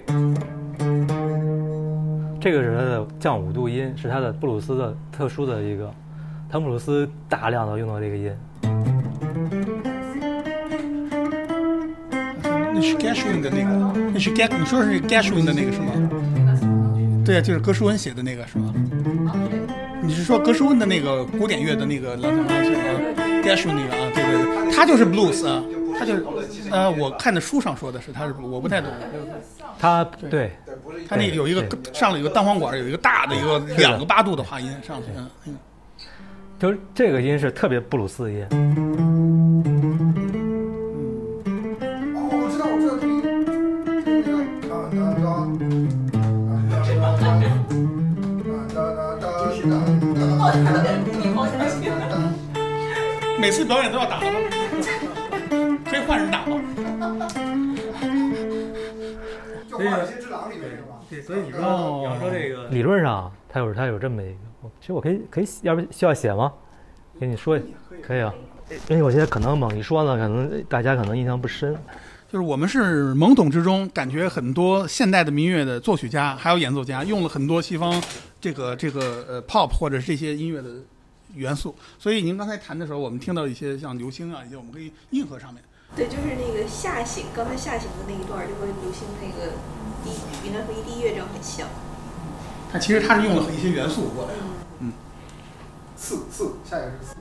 [2.38, 5.90] 这个是它的降五度音，是它的布鲁斯的特殊的一个，
[6.50, 8.30] 汤布鲁斯大量的用到这个音。
[12.74, 13.70] 那是 g a s h w i n 的那个，
[14.12, 15.92] 那是 g a s 你说是 g a s h w i n 的那个是吗？
[17.24, 18.74] 对啊，就是格什温写的那个是吗？
[20.02, 22.76] 你是说格什温的那个古典乐的那个蓝调是吗
[23.42, 24.32] ？g a s h w i n 那个啊，对对
[24.66, 25.64] 对，他就是 blues 啊，
[26.02, 26.24] 他就是
[26.72, 28.90] 呃，我看的书上说的是他是我不太懂。
[29.78, 30.50] 他对，
[31.08, 35.30] 他那个有一个上了有个单簧管，有一个大的一个两个八度的滑音上去，嗯。
[35.46, 35.56] 嗯。
[36.58, 38.44] 就是这个音是特别布鲁斯的音。
[42.14, 43.38] 哦，我知道，我知道这个音，这个
[47.20, 47.30] 那
[52.08, 52.18] 个
[53.38, 54.20] 每次表演都要打
[59.82, 61.00] 就《华尔街之狼》里面是吧？
[61.10, 66.52] 对，所以你说你要说这个理论上，它有它有这么一个，其实我可以可以，要不需要写吗？
[67.18, 67.60] 给你说，
[68.02, 68.32] 可以啊。
[68.88, 71.76] 因为有些可能猛一说呢，可能大家可能印象不深。
[72.30, 78.02] 就是我们是懵懂之中，感觉很多现代的民乐的作曲家还有演奏家用了很多西方
[78.40, 80.70] 这个这个呃 pop 或者是这些音乐的
[81.34, 85.62] 元素，所以您刚才弹的时候，我们听到一些像流星啊，一些我们可以应和上面。
[85.94, 89.52] 对，就是那个下行，刚才下行的那一段儿就和流星那个
[90.02, 90.10] 第
[90.46, 91.68] 云南和一第一乐章很像。
[92.72, 94.30] 它其实它是用了一些元素过来。
[94.80, 94.92] 嗯，
[95.94, 97.16] 四四，下一个是四。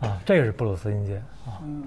[0.06, 1.62] 啊，这个是布鲁斯音阶啊。
[1.62, 1.84] 嗯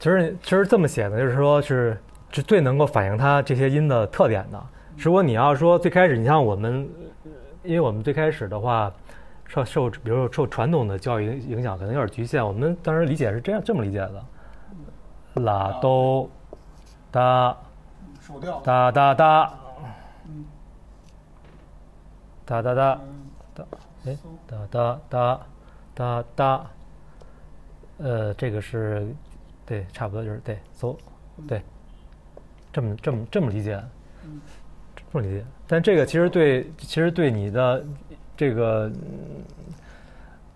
[0.00, 1.98] 其实其实这么写的，就是说是
[2.30, 4.62] 是最能够反映它这些音的特点的。
[4.98, 6.86] 如果你要说最开始，你像我们，
[7.24, 7.30] 呃
[7.62, 8.92] 因为我们最开始的话，
[9.54, 12.44] 受受比如说受传统的教育影影响，可能有点局限。
[12.44, 14.24] 我们当时理解是这样这么理解的：
[15.42, 16.28] 拉哆
[17.10, 17.56] 哒
[18.20, 18.60] 手调。
[18.60, 19.54] 哒哒哒
[22.46, 23.00] 哒哒哒
[23.54, 23.66] 哒，
[24.06, 25.40] 哎，哒哒哒
[25.94, 26.66] 哒哒，
[27.98, 29.06] 呃，这个是，
[29.64, 30.96] 对，差不多就是对，so，
[31.46, 31.62] 对，
[32.72, 33.82] 这么这么这么理解，
[35.12, 35.44] 这么理解。
[35.66, 37.82] 但这个其实对，其实对你的
[38.36, 38.90] 这个，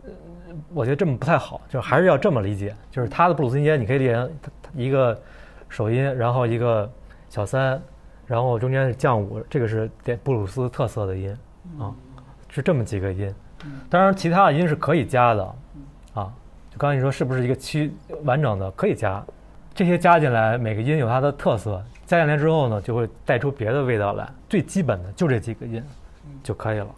[0.04, 0.10] 呃
[0.72, 4.28] 我觉得这么不太好，就是还是要这么理解，就是他的布鲁斯音阶，你可以理解
[4.74, 5.18] 一个
[5.68, 6.90] 首音，然后一个
[7.28, 7.80] 小三，
[8.26, 11.36] 然后中间是降五，这个是点布鲁斯特色的音
[11.78, 11.94] 啊，
[12.48, 13.34] 是这么几个音。
[13.90, 15.54] 当然，其他的音是可以加的
[16.14, 16.32] 啊。
[16.70, 17.92] 就刚才你说是不是一个七
[18.24, 19.24] 完整的可以加，
[19.74, 24.28] 这些加进来，每个音有它的特色，加进来之后呢，就会带出别的味道来。
[24.48, 25.82] 最基本的就这几个音
[26.42, 26.94] 就可以了啊，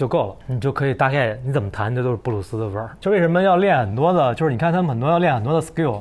[0.00, 2.88] 就够了，你就可以大概你怎么弹，这都是布鲁斯的味儿。
[2.98, 4.34] 就为什么要练很多的？
[4.34, 6.00] 就是你看他们很多要练很多的 skill，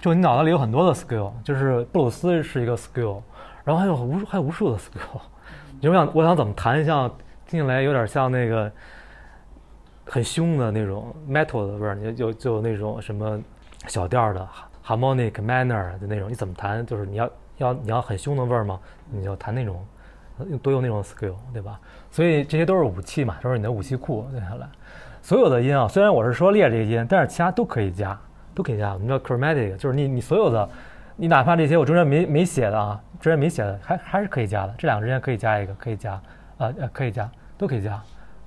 [0.00, 3.20] 就你脑子里有很多的 skill，就是布鲁斯是一个 skill，
[3.62, 5.20] 然后还有无数还有无数的 skill。
[5.78, 7.06] 你就想我想怎么弹，像
[7.46, 8.72] 听起来有点像那个
[10.06, 13.38] 很凶的那种 metal 的味儿，你就就那种什么
[13.88, 14.48] 小调的
[14.86, 16.86] harmonic minor 的那种，你怎么弹？
[16.86, 18.80] 就是你要要你要很凶的味儿吗？
[19.10, 19.84] 你就弹那种，
[20.62, 21.78] 多用那种 skill，对吧？
[22.10, 24.66] 所以这些都是武器嘛，都是你的武器库接下来。
[25.22, 28.18] 所有的音啊，虽然我是说列这个音，但是其他都可以加，
[28.54, 28.92] 都可以加。
[28.92, 30.68] 我们叫 chromatic，就是你你所有的，
[31.16, 34.74] 你哪怕这些我中间没没写的啊，中间没写的，还还是可以加的。
[34.76, 36.12] 这两个之间可以加一个，可以加，
[36.58, 38.02] 啊呃可以加，都可以加，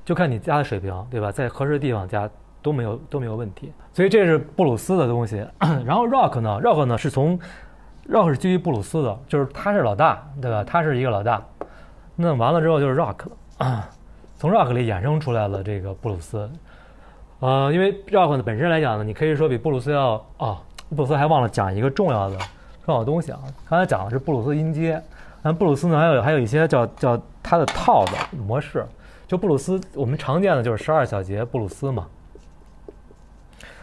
[0.06, 1.32] 就看你加的水平，对吧？
[1.32, 2.30] 在合适的地方加
[2.62, 3.74] 都没有都没有问题。
[3.92, 5.44] 所以这是布鲁斯的东西。
[5.84, 7.40] 然后 rock 呢，rock 呢是从
[8.10, 10.64] rock 是基于布鲁斯的，就是他是老大，对吧？
[10.64, 11.44] 他是一个老大。
[12.20, 13.90] 那完了之后就是 rock 了啊，
[14.38, 16.50] 从 rock 里衍生出来了这个布鲁斯。
[17.40, 20.58] 呃，因为 rock 呢本身来讲呢，你可以说比布鲁斯要哦，
[20.90, 22.38] 布鲁斯还忘了讲一个重要的
[22.84, 23.40] 重要的东西啊。
[23.70, 25.02] 刚才讲的是布鲁斯音阶，
[25.44, 28.84] 但布鲁斯呢还有还有一些叫叫它的套的模式。
[29.28, 32.08] 就布鲁斯我们常见的就是十二小节布鲁斯嘛。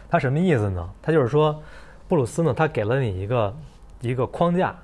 [0.09, 0.89] 它什么意思呢？
[1.01, 1.61] 它就是说，
[2.07, 3.55] 布鲁斯呢，它给了你一个
[4.01, 4.75] 一个框架，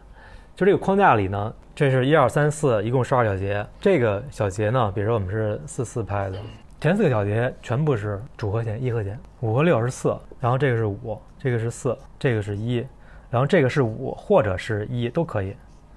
[0.56, 3.66] 就这个框架里呢，这是一二三四，一共十二小节。
[3.80, 6.38] 这个小节呢，比如说我们是四四拍的，
[6.80, 12.86] 前四个小节全部是主和弦、一和弦，五和六是四，然后这个是五，这个是四，这个是一，
[13.30, 15.56] 然后这个是五或者是一都可以，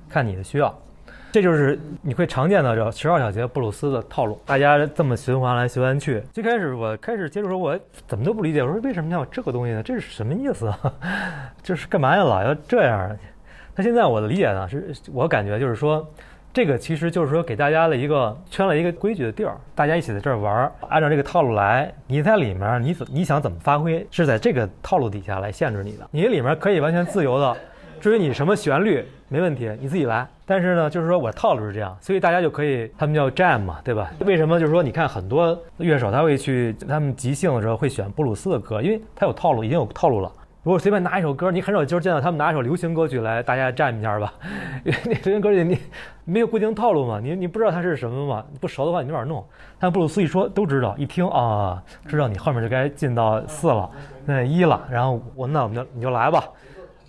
[0.09, 0.73] 看你的需要。
[1.33, 6.23] 这就是你会常见的这十二小节布鲁斯的套路，大家这么循环来循环去。
[6.33, 9.83] 最开始我开始接触的时候，我怎么都不理解，我说为什么要有这个东西呢？
[9.83, 10.95] 这是什么意思啊？
[11.61, 12.23] 就是干嘛呀？
[12.23, 13.17] 老要这样？
[13.77, 16.07] 那现在我的理解呢，是我感觉就是说，
[16.53, 27.57] 这个其实就是说给大家了一个圈了一个规矩的地儿，大家一起在这儿玩，按照这个套路来，你在里面你怎你想怎么发挥，是在这个套路底下来限制你的，你里面可以完全自由的。
[28.01, 30.27] 至于你什么旋律没问题，你自己来。
[30.47, 34.13] 但是呢，就是说我套路是这样，所以大家就可以，他们叫 jam 嘛，对吧？
[34.21, 40.31] 为什么就是说，你看很多乐手他会去，他们即兴的时候会选布鲁斯的歌，因为他有套路，已经有套路了。
[40.65, 44.33] 如果随便拿一首歌，你很少就是见到他们拿一首流行歌曲来大家站一下吧？
[44.83, 45.79] 那流行歌曲你
[46.25, 47.21] 没有固定套路嘛？
[47.23, 48.43] 你你不知道它是什么嘛？
[48.63, 49.45] 不熟的话你没法弄。
[49.79, 53.91] 但布鲁斯一说都知道，一听啊，知道你后面就该进到四了，
[54.25, 56.43] 那一了，然后我那我们就你就来吧。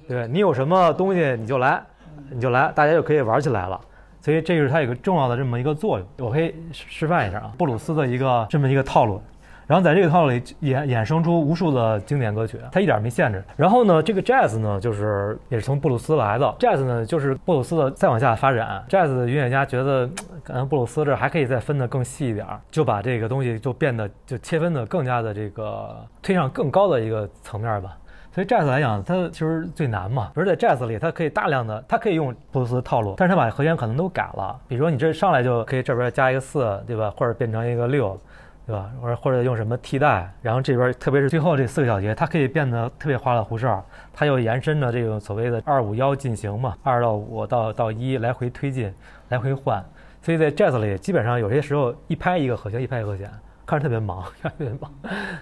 [0.05, 1.81] 对你有什么东西你就来，
[2.29, 3.79] 你就来，大家就可以玩起来了。
[4.19, 6.07] 所以这个是它有个重要的这么一个作用。
[6.17, 9.21] 我可以示范一下啊，布鲁斯的一个这么一个套路，
[9.67, 13.43] 然后在这个套路里衍衍生出无数的经典歌曲，它一点没限制。
[13.55, 16.45] 然后呢，这个 jazz 呢，就是也是从布鲁斯来的。
[16.59, 18.83] jazz 呢，就是布鲁斯的再往下发展。
[18.87, 20.09] jazz 的音乐家觉得，
[20.43, 27.97] 可能布鲁斯这还可以再分得更细一点，就把这个东西就变得就切分的更加的这个推上更高的一个层面吧。
[28.31, 30.29] 所以 jazz 来讲，它其实最难嘛。
[30.35, 34.59] 比如在 jazz 里，它可以大量的，它可以用布鲁斯套路，但是它把和弦可能都改了。
[34.67, 37.13] 比如说你这上来就可以这边加一个四，对吧？
[37.15, 38.19] 或者变成一个六，
[38.65, 38.89] 对吧？
[39.01, 48.93] 或者或者用什么替代，然后这边特别是最后这四个小节，它可以变得特别花里胡哨，它又延伸着这个所谓的二五幺进行嘛，二到五到到一来回推进，
[49.29, 49.83] 来回换。
[50.21, 53.29] 所以在 jazz 里，基本上有些时候一拍一个和弦，一拍一个和弦。
[53.67, 54.91] 看着特别忙， 特别忙，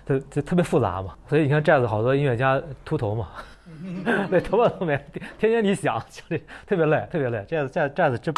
[0.05, 1.13] 就就特别复杂嘛。
[1.27, 3.27] 所以你看，jazz 好多音乐家秃头嘛，
[4.29, 4.97] 对，头发都没，
[5.37, 7.39] 天天你想， 就这特别累，特别累。
[7.49, 8.33] jazz jazz jazz 这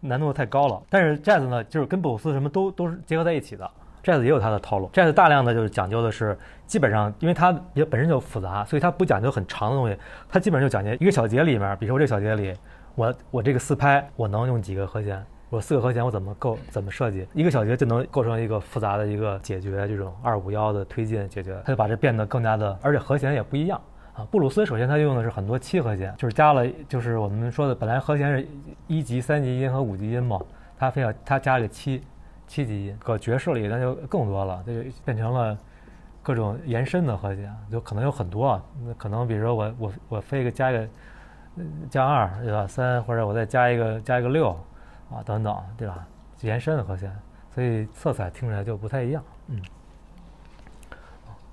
[0.00, 0.82] 难度太高了。
[0.90, 3.70] 但是 jazz 呢，就是跟布鲁斯什么都都是结合在一起的。
[4.08, 6.36] Jazz 也有它的套路，jazz 大量的就是讲究的是，
[6.66, 9.96] 基本上因为它也本身就复杂，所以它不讲究很长的东西，
[10.28, 12.54] 它基本上就讲究一个小节里面，比如说这个小节里，
[12.94, 15.22] 我我这个四拍我能用几个和弦。
[15.50, 23.80] 我四个和弦我怎么构怎么设计一个小节就能构成一个复杂的一个解决这种二五幺的推进解决，它就把这变得更加的，而且和弦也不一样
[24.12, 24.26] 啊。
[24.30, 28.46] 布鲁斯首先它用的是很多七和弦，就是加了就是我们说的本来和弦是
[28.88, 30.38] 一级、三级音和五级音嘛，
[30.78, 32.02] 它非要它加了七
[32.48, 32.98] 七级音。
[32.98, 35.56] 搁爵士里那就更多了，这就变成了
[36.20, 40.80] 各种延伸的和弦，就可能有很多啊，那可能比如说我我我飞一个加一个
[41.58, 42.66] 呃降二对吧？
[42.66, 44.48] 三或者我再加一个加一个六
[45.10, 46.04] 啊等等对吧？
[46.40, 47.16] 延伸的和弦，
[47.54, 49.62] 所以色彩听起来就不太一样，嗯。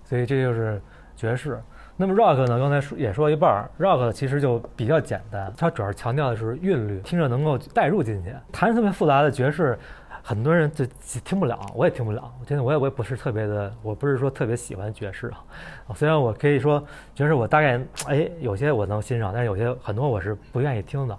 [0.04, 0.80] 所以这就是
[1.16, 1.60] 爵士。
[1.98, 2.60] 那么 rock 呢？
[2.60, 8.32] 刚才说也说一半儿，rock 其实就比较简单，它主要强调的是韵律，听着能够带入进去。
[8.52, 9.80] 弹特别复杂的爵士，
[10.28, 10.84] 很多人就
[11.24, 12.34] 听不了，我也听不了。
[12.40, 15.94] 我真的我也我也不是特别的，我不是说特别喜欢爵士啊。
[15.94, 21.16] 虽然我可以说爵士我大概哎有些我能欣赏，但是有些很多我是不愿意听的，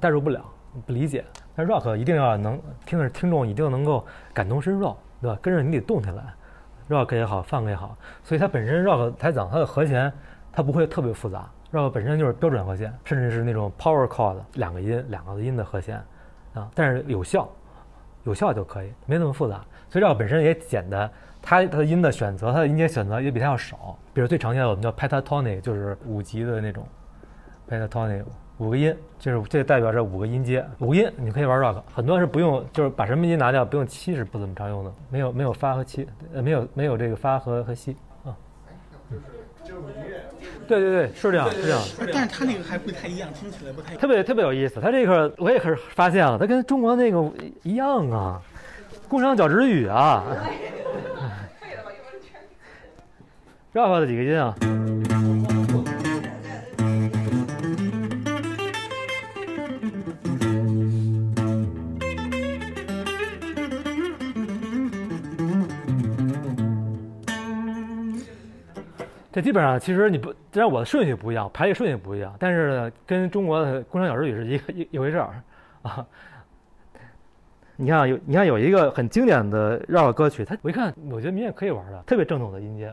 [0.00, 0.44] 代入不了，
[0.84, 1.24] 不理解。
[1.54, 4.04] 但 rock 一定要能听着听众一定能够
[4.34, 5.38] 感同身受，对吧？
[5.40, 6.24] 跟着你得动起来。
[6.88, 10.12] rock 也好，funk 也好，所以它本身 rock 才讲它的和弦，
[10.50, 16.02] 它不会特别复杂，rock 本身就是标准和弦，甚至是那种 power chord 两个音两个音的和弦，
[16.54, 17.48] 啊，但是有效，
[18.28, 19.56] 有效就可以，没那么复杂。
[19.90, 21.10] 所以这个本身也简单，
[21.40, 23.98] 它它的音的选择，它的音阶选择也比它要少。
[24.12, 26.86] 比如最常见的我们叫 pentatonic，就是五级的那种
[27.68, 28.22] pentatonic。
[28.58, 30.66] 五个音，就是这代表着五个音阶。
[30.80, 37.96] 五个音你可以玩 rock，很多是不用，就是把什么音拿掉，不用七是不怎么常用的，没有没有发和七，呃没有没有这个发和和西
[39.76, 39.80] 啊。
[40.66, 41.80] 对对对，是这样是这样，
[42.12, 44.00] 但是他那个还不太一样，听起来不太一样。
[44.00, 44.80] 特别特别有意思。
[44.80, 47.30] 他这个我也可是发现了，他跟中国那个
[47.62, 48.40] 一样啊，
[49.08, 50.24] 工商角徵羽啊。
[53.74, 54.54] rock 的几个音啊。
[69.38, 75.40] 这基本上其实你不，虽然我的顺序不一样，排列顺序不一样，但是呢，跟中国的工商小日语是一个一一回事儿
[75.82, 76.04] 啊。
[77.76, 82.92] 你看有你看有一个很经典的绕口歌曲，它我一看，我觉得明显可以玩的，特别正统的音阶。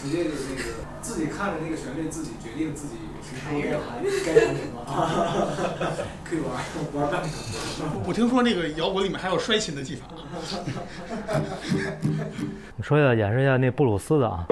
[0.00, 0.62] 直接就是那个
[1.00, 3.80] 自己看着那个旋律，自己决定自己什么时候该弹
[4.26, 5.48] 该弹什么啊，
[6.24, 6.50] 可以玩
[6.94, 7.82] 玩半个小时。
[8.06, 10.06] 我听说那个摇滚里面还有摔琴的技法，
[12.76, 14.46] 你 说一下，演示一下那布鲁斯的啊。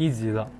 [0.00, 0.50] 一级的，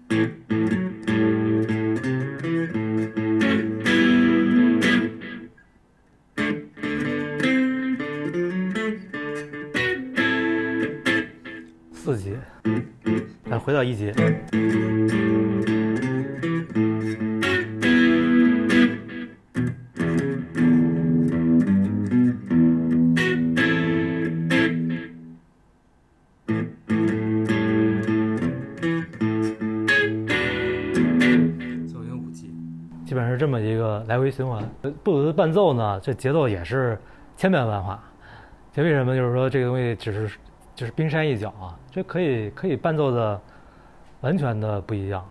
[11.94, 12.36] 四级，
[13.48, 14.12] 咱回到一级。
[33.50, 34.62] 这么一个来回循环。
[35.02, 36.96] 布鲁斯伴奏呢，这节奏也是
[37.36, 38.00] 千变万化。
[38.72, 39.12] 这为什么？
[39.16, 40.38] 就是说这个东西只是
[40.76, 43.40] 就是冰山一角啊，这可以可以伴奏的
[44.20, 45.28] 完全的不一样。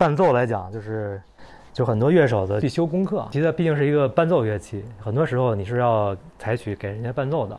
[0.00, 1.20] 伴奏来讲，就是
[1.74, 3.28] 就很多乐手的必修功课。
[3.30, 7.54] 吉他毕竟是一个伴奏乐器，很多时候你是要采取给人家伴奏的。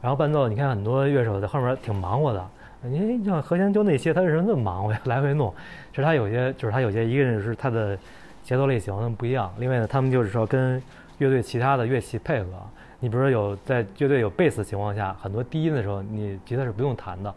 [0.00, 2.46] 然后伴奏，你看很多乐手在后面挺忙活的。
[2.82, 5.00] 你像和弦就那些，他为什么那么忙活呀？
[5.06, 5.52] 来回弄，
[5.90, 7.98] 其实他有些就是他有些一个人是他的
[8.44, 10.80] 节奏类型不一样，另外呢，他们就是说跟
[11.18, 12.46] 乐队其他的乐器配合，
[13.00, 17.34] 你比如说有在乐队有贝斯的情况下，很多低音的时候，你吉他是不用弹的，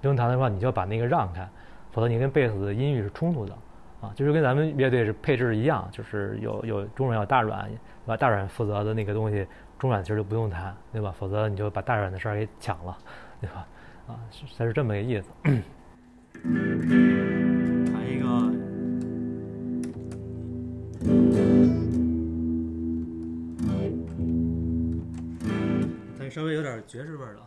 [0.00, 1.44] 不用弹的话，你就要把那个让开，
[1.90, 3.52] 否则你跟贝斯的音域是冲突的。
[4.00, 8.16] 啊，就是跟咱们乐队是配置一样，就是有有中软有大软，对吧？
[8.16, 9.46] 大软负责的那个东西，
[9.78, 11.14] 中软其实就不用弹，对吧？
[11.18, 12.96] 否则你就把大软的事儿给抢了，
[13.40, 13.66] 对吧？
[14.06, 15.30] 啊，是才是这么个意思。
[17.90, 18.26] 弹一个，
[26.18, 27.40] 它稍微有点爵士味儿的，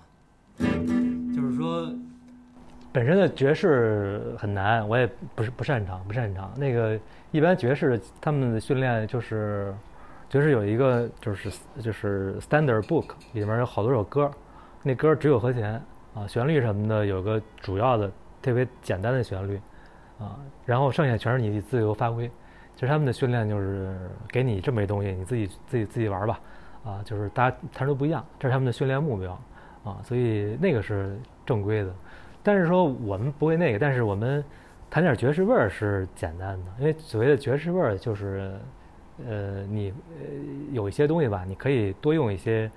[1.34, 1.94] 就是说。
[2.92, 6.52] 本身的爵士很难，我也不是不擅长，不擅长。
[6.58, 7.00] 那个
[7.32, 9.74] 一般爵士他们的训练就是，
[10.28, 14.32] 爵士有一个就是就是 standard book 里面有好多首歌，
[14.82, 15.74] 那歌只有和弦
[16.16, 18.12] 啊，旋律什么的有个主要的
[18.42, 19.62] 特别简单的旋律
[20.18, 22.28] 啊，然后剩下全是你自由发挥。
[22.76, 23.96] 其实他们的训练就是
[24.30, 26.40] 给你这么一东西，你自己自己自己玩吧
[26.84, 29.34] 啊，就是大家弹都不一样，这是他们的训练目标
[29.84, 31.94] 啊，所以那个是正规的。
[32.42, 34.44] 但是说我们不会那个，但是我们
[34.90, 38.54] 弹点爵士味儿是简单的，因为所谓的爵士味儿就是，
[39.28, 40.26] 呃，你呃
[40.72, 42.72] 有一些东西吧，你可以多用一些，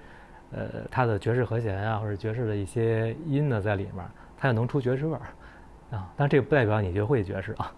[0.50, 4.04] 呃，它的爵士和弦啊，或者爵士的一些音呢在里面，
[4.36, 7.72] 它就能出爵士味儿，啊，但这个不代表你就会爵士啊。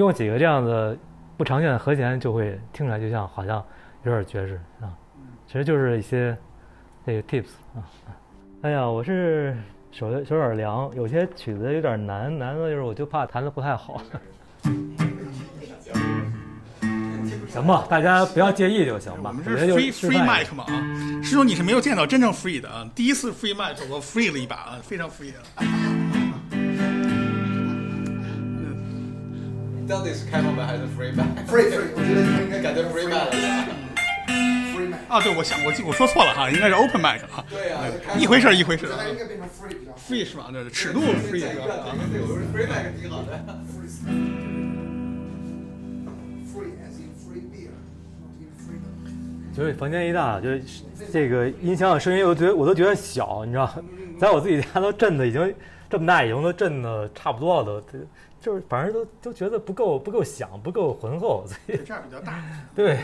[0.00, 0.96] 用几个这样的
[1.36, 3.62] 不常见的和弦，就会听起来就像好像
[4.04, 4.88] 有点爵士啊。
[5.46, 6.34] 其实就是一些
[7.04, 7.84] 这个 tips 啊。
[8.62, 9.54] 哎呀，我是
[9.92, 14.02] 手手有点凉，有些曲子有点难，难的就是我就怕弹的不太好。
[17.48, 19.30] 行吧，大家不要介意就行吧。
[19.30, 20.72] 我们是 free free mic 嘛啊，
[21.22, 25.89] 师兄你是没有见到真正 free 的啊，第一次 free mic 我 free 了一把啊，非常 free 的。
[29.90, 31.26] 到底是开放版还是 free 版？
[31.50, 33.32] free free，我觉得你们应该改成 free 版了。
[34.72, 37.44] free 版啊，对，我想我记我说错了哈，应该是 open mic 啊。
[37.50, 37.82] 对啊，
[38.16, 38.86] 一回事一回事。
[38.86, 40.48] 应该变成 free 比较 free 是吧？
[40.52, 41.74] 这是尺度 free 是吧？
[41.74, 41.90] 啊
[42.54, 43.32] ，free mic 挺好的。
[46.46, 47.74] free as in free beer，
[49.56, 50.62] 就是房间一大，就是
[51.12, 53.68] 这个音箱的声音，我觉得我都觉得小，你知道，
[54.20, 55.52] 在我自己家都震的已经
[55.90, 57.82] 这么大，已经都震的差不多了都。
[58.40, 62.42] 就是反正都都觉得不够不够响不够浑厚，所以这样比较大。
[62.74, 63.00] 对，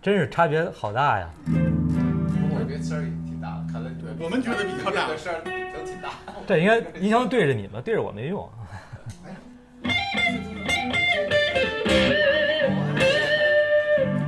[0.00, 1.28] 真是差别好大呀。
[1.46, 4.10] 我这边声儿也挺大，看来对。
[4.24, 5.14] 我们觉得比较大。
[5.16, 6.14] 声儿都挺大。
[6.46, 8.48] 这应该音箱对着你们，对着我没用。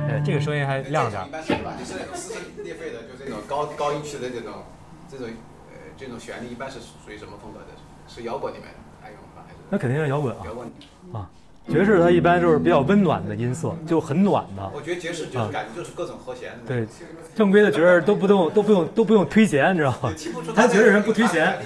[0.07, 1.25] 哎，这个声音还亮点。
[1.27, 1.73] 一般是吧？
[1.79, 4.53] 就是那种撕心裂肺的，就这种高高音区的这种
[5.09, 5.27] 这种
[5.71, 7.65] 呃这种旋律，一般是属于什么风格的？
[8.07, 8.77] 是摇滚里面的。
[9.69, 10.43] 那肯定是摇滚啊！
[11.13, 11.29] 啊，
[11.67, 14.71] 爵士它一般就是比较温暖的音色，就很暖的。
[14.73, 16.51] 我觉得爵士就是感觉就是各种和弦。
[16.65, 16.87] 对，
[17.35, 20.13] 正规的爵士都不用都不用都不用推弦，你知道吗？
[20.55, 21.57] 弹爵士人不推弦，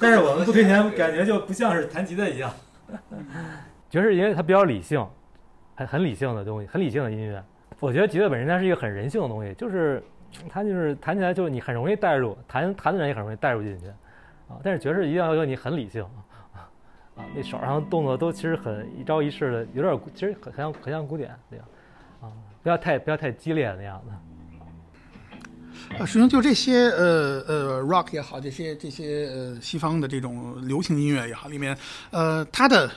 [0.00, 2.52] 但是我们不推弦，感觉就不像是弹吉他一样。
[3.88, 5.02] 爵士因为它比较理性，
[5.74, 7.42] 很很理性的东西，很理性的音乐。
[7.80, 10.02] 我觉得吉他本身它是一个很人性的东西，就是
[10.50, 13.86] 它就是弹起来就是你很容易带入，弹弹的人也很容易带入进去
[14.48, 14.60] 啊。
[14.62, 16.02] 但是爵士一定要求你很理性。
[16.02, 16.20] 啊，
[17.18, 21.66] 啊那手上动作都其实很一招一式的，有点其实很很像很像古典那样，
[22.22, 22.30] 啊，
[22.62, 24.12] 不要太不要太激烈那样的。
[25.98, 31.76] 啊，实际上就这些呃呃 rock 也好，这些这些呃西方的这种流行音乐也好，里面
[32.10, 32.90] 呃它的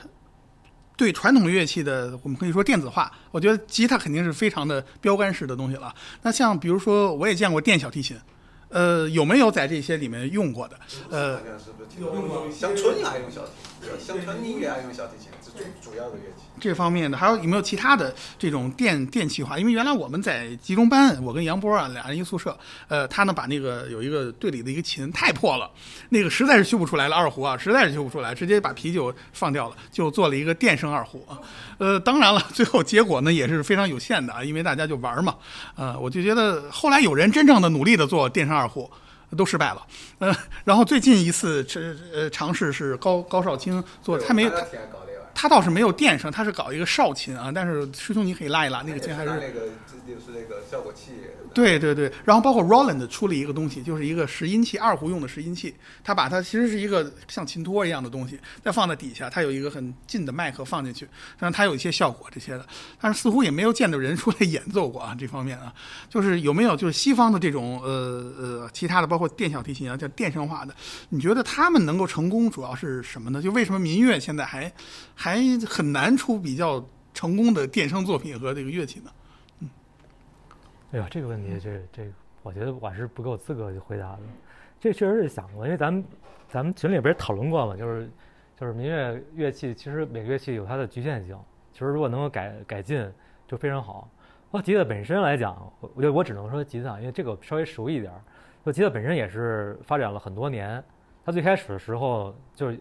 [0.96, 5.94] 对传统乐器的我们可以说电子化，我觉得吉他肯定是非常的标杆式的东西了。
[6.22, 8.16] 那像比如说我也见过电小提琴。
[8.72, 10.76] 呃，有没有在这些里面用过的？
[11.10, 11.40] 呃
[12.00, 13.50] 用过乡村爱用小提
[13.82, 16.42] 琴，乡村音乐爱用小提琴，这是主主要的乐器。
[16.58, 19.58] 这方面的，还有有没有其他的这种电电气化？
[19.58, 22.56] 因为原来我们在集中班，我跟杨波啊俩人一宿舍，
[22.88, 25.70] 呃，他呢把那个有一个队里的一个琴太破了，
[26.08, 31.38] 那个实在是修不出来了，二胡啊实在是修不出来，直接把啤酒放掉了，就做了一个电声二胡啊。
[31.76, 35.34] 呃，当然了，最后结果呢也是非常有限的啊，因为大家就玩嘛，
[35.76, 38.90] 呃，我就觉得后来有人真正的努力的做电声二胡。
[39.34, 39.86] 都失败了，
[40.18, 41.80] 呃，然后最近一次这
[42.12, 44.52] 呃尝试是高高少卿做，他没有。
[45.34, 49.60] 他倒是没有电声，他是搞一个少琴啊，但是师兄你可以拉一拉，那个琴还是那个
[50.06, 51.12] 就是那个效果器。
[51.52, 62.66] 对对对，然后包括 Roland 出了一个东西，就是一个拾音器，二胡用的拾音器，它把它其实是一个像琴托一样的东西，再放在底下，它有一个很近的麦克放进去，但是它有一些效果这些的，
[63.00, 65.72] 但是似乎也没有见到人出来演奏过啊这方面啊，
[66.08, 70.74] 就是有没有就是西方的这种呃呃其他的，包括电小提琴啊，叫电声化的，
[71.10, 73.42] 你觉得他们能够成功主要是什么呢？
[73.42, 74.72] 就为什么民乐现在还
[75.14, 76.84] 还很难出比较
[77.14, 79.10] 成功的电声作品和这个乐器呢？
[80.92, 82.12] 哎呀，这个问题，这这，
[82.42, 84.20] 我觉得我是不够资格去回答的。
[84.78, 86.04] 这确实是想过，因为咱们
[86.48, 88.10] 咱们群里边也讨论过嘛，就是
[88.56, 91.38] 就是民乐乐器，其实每个乐器有它的局限性，
[91.72, 93.10] 其实如果能够改改进，
[93.46, 94.08] 就非常好。
[94.50, 98.20] 包括吉他本身来讲，我我我只能说吉他，因为这个稍微熟一点儿。
[98.64, 100.84] 就吉他本身也是发展了很多年，
[101.24, 102.78] 它最开始的时候就是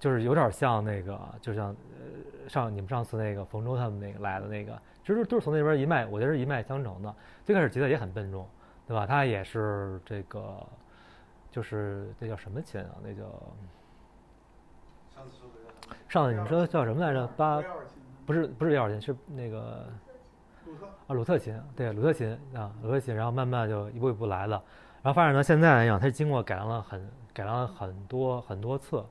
[0.00, 4.72] 就是有点像那个，就像呃上你们上次那个冯州他们那个来的那个，
[5.02, 7.14] 其实都是从那边一脉，我觉得是一脉相承的。
[7.44, 8.46] 最开始吉他也很笨重，
[8.86, 9.06] 对吧？
[9.06, 10.64] 它也是这个，
[11.50, 12.90] 就是那叫什么琴啊？
[13.02, 13.22] 那叫
[15.14, 17.26] 上次说的叫什么上次你说叫什么来着？
[17.36, 17.62] 八
[18.24, 19.88] 不是不是幺二琴，是那个
[21.08, 24.62] 啊鲁特琴，对鲁特琴啊鲁特琴，然后慢慢就一步一步来了，
[25.02, 29.04] 然后发展到现在来讲，它经过改良了很改良了很多很多次，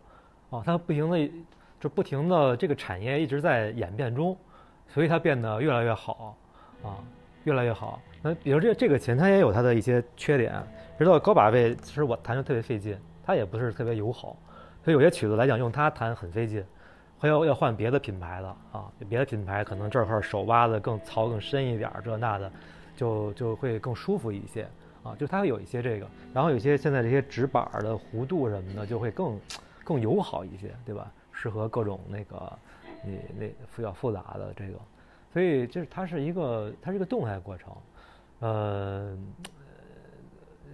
[0.49, 1.31] 哦，它不停的
[1.79, 4.37] 就不停的这个产业一直在演变中，
[4.93, 6.35] 所以它变得越来越好
[6.83, 6.99] 啊，
[7.45, 7.99] 越来越好。
[8.21, 10.61] 那比如这这个琴，它也有它的一些缺点，
[10.97, 14.35] 直到高把位，其实我弹就特别费劲，它也不是特别友好，
[14.83, 16.63] 所以有些曲子来讲用它弹很费劲，
[17.17, 22.51] 会要要换别的品牌的啊，别的品牌可能这块手挖的更槽更深一点儿，这那的，
[22.95, 24.67] 就就会更舒服一些
[25.03, 29.39] 啊，就它会有一些这个，然后有些现在这些直板的弧度什么的就会更
[29.83, 31.11] 更友好一些，对吧？
[31.31, 32.51] 适合各种那个
[33.03, 34.79] 你那比较复杂的这个，
[35.33, 37.73] 所以就是它是一个它是一个动态过程，
[38.39, 39.17] 呃，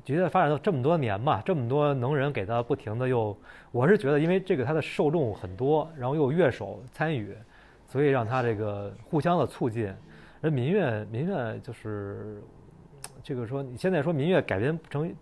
[0.03, 3.37] 觉得发展到这么多年吧，这么多能人给他不停的又，
[3.71, 7.35] 我是觉得因为这个它的受众很多，然后又乐手参与，
[7.85, 9.93] 所以让它这个互相的促进。
[10.39, 12.43] 而民乐民乐就是
[13.23, 15.15] 这个说你现在说民乐改编成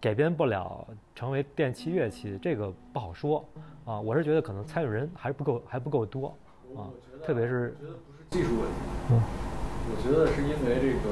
[0.00, 3.44] 改编不了成为电器乐器，这个不好说
[3.84, 4.00] 啊。
[4.00, 6.34] 我是觉得可能参与人还不够还不够多
[6.76, 6.90] 啊，
[7.24, 8.76] 特别是我觉得不是技术问题，
[9.10, 9.22] 嗯
[9.84, 11.10] 我觉得是因为这个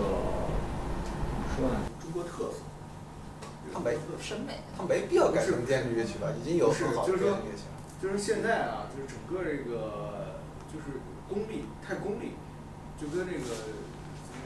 [1.04, 2.62] 怎么说呢，中国特色。
[3.72, 4.58] 他没审美。
[4.76, 6.26] 他没必要改成电子乐器吧？
[6.40, 7.74] 已经有是很好的就是说电子乐器了。
[8.02, 10.40] 就是现在啊，就是整个这个
[10.72, 10.98] 就是
[11.28, 12.34] 功利，太功利，
[12.98, 13.46] 就跟这个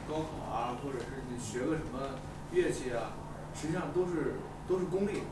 [0.07, 2.19] 高考啊，或者是你学个什么
[2.51, 3.13] 乐器啊，
[3.55, 4.35] 实际上都是
[4.67, 5.23] 都是功利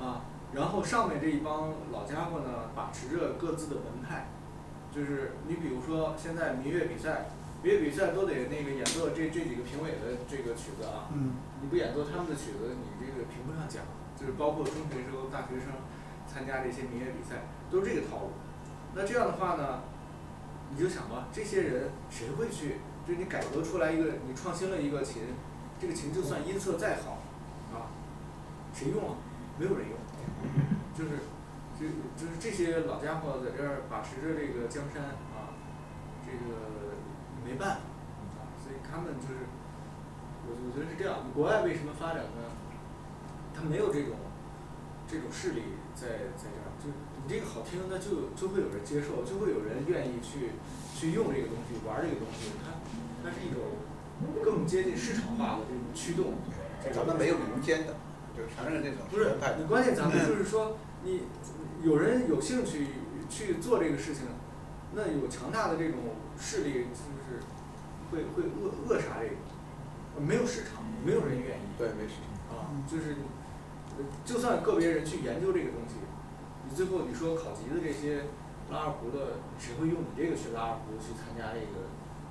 [0.00, 0.24] 啊。
[0.52, 4.28] 然后上面这一帮老家伙呢，把持着各自的门派，
[4.98, 7.30] 就是你比如说现在民乐比赛，
[7.62, 13.82] 民乐比赛都得那个演奏这这几个评委的这个曲子啊，嗯，你不演奏他们的曲子，你这个评不上奖。
[14.18, 15.70] 就是包括中学生、大学生
[16.26, 18.32] 参加这些民乐比赛，都是这个套路。
[18.92, 19.84] 那这样的话呢，
[20.74, 22.82] 你就想吧，这些人谁会去？
[23.06, 25.22] 就是你改革出来一个，你创新了一个琴，
[25.80, 27.22] 这个琴就算音色再好，
[27.72, 27.94] 啊，
[28.74, 29.14] 谁用啊？
[29.56, 29.96] 没有人用。
[30.98, 31.20] 就是，
[31.78, 31.86] 就
[32.18, 35.54] 就是这些老家伙在这儿把持着这个江山啊，
[36.26, 36.98] 这个
[37.46, 39.46] 没办法啊，所以他们就是，
[40.42, 41.30] 我我觉得是这样。
[41.32, 42.42] 国外为什么发展呢？
[43.54, 44.18] 他没有这种
[45.06, 45.62] 这种势力
[45.94, 50.50] 在在这儿，就你这个好听，那就就会有人接受，就会有人愿意去
[50.94, 52.50] 去用这个东西，玩这个东西。
[52.62, 52.74] 它
[53.22, 53.62] 它是一种
[54.42, 56.34] 更接近市场化的这种驱动。
[56.82, 57.94] 这咱们没有民间的，
[58.36, 61.22] 就全是这种不是，你关键咱们就是说，你
[61.82, 62.86] 有人有兴趣
[63.28, 64.22] 去做这个事情，
[64.94, 65.98] 那有强大的这种
[66.38, 67.40] 势力，就是
[68.10, 71.62] 会会扼扼杀这个，没有市场，没有人愿意。
[71.76, 72.58] 对，没市场。
[72.58, 73.16] 啊，就是，
[73.98, 75.94] 呃就算个别人去研究这个东西，
[76.68, 78.22] 你最后你说考级的这些
[78.70, 81.86] 拉二胡的，谁会用你这个学拉二胡去参加这个，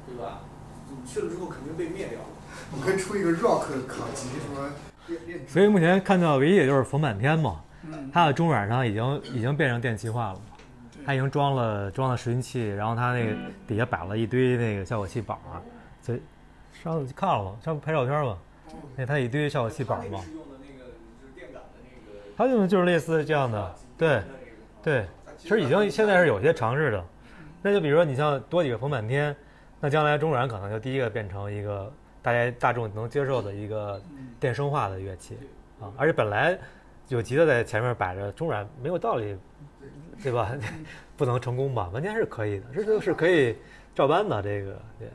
[0.08, 0.42] 对吧？
[0.90, 2.28] 你去了之后肯定被灭掉了。
[2.72, 4.72] 我可以出一个 rock 考级，什么
[5.48, 7.62] 所以目前看到唯一也就是冯满天嘛，
[7.92, 10.42] 嗯，它的中软上已经已经变成电气化了，
[11.06, 13.36] 它已经装了装了拾音器，然后它那个
[13.68, 15.62] 底下摆了一堆那个效果器板儿，
[16.02, 16.22] 所以
[16.74, 17.58] 上次看了吗？
[17.64, 18.38] 上次拍照片吧，
[18.96, 20.20] 那它一堆效果器板儿嘛，
[22.36, 24.22] 它用的就是类似这样的，对
[24.84, 25.06] 对，
[25.38, 27.04] 其实已经现在是有些尝试的，
[27.62, 29.36] 那就比如说你像多几个冯满天，
[29.80, 34.02] 那将来中软可能就第一个变成一个大家大众能接受的一个
[34.40, 35.38] 电声化的乐器
[35.82, 36.58] 啊，而且本来
[37.10, 39.38] 有吉他在前面摆着，中软没有道理，
[40.22, 40.52] 对吧？
[41.16, 41.90] 不能成功吧？
[41.94, 43.58] 完全是可以的，这就是可以
[43.96, 45.10] 照搬的，这个对，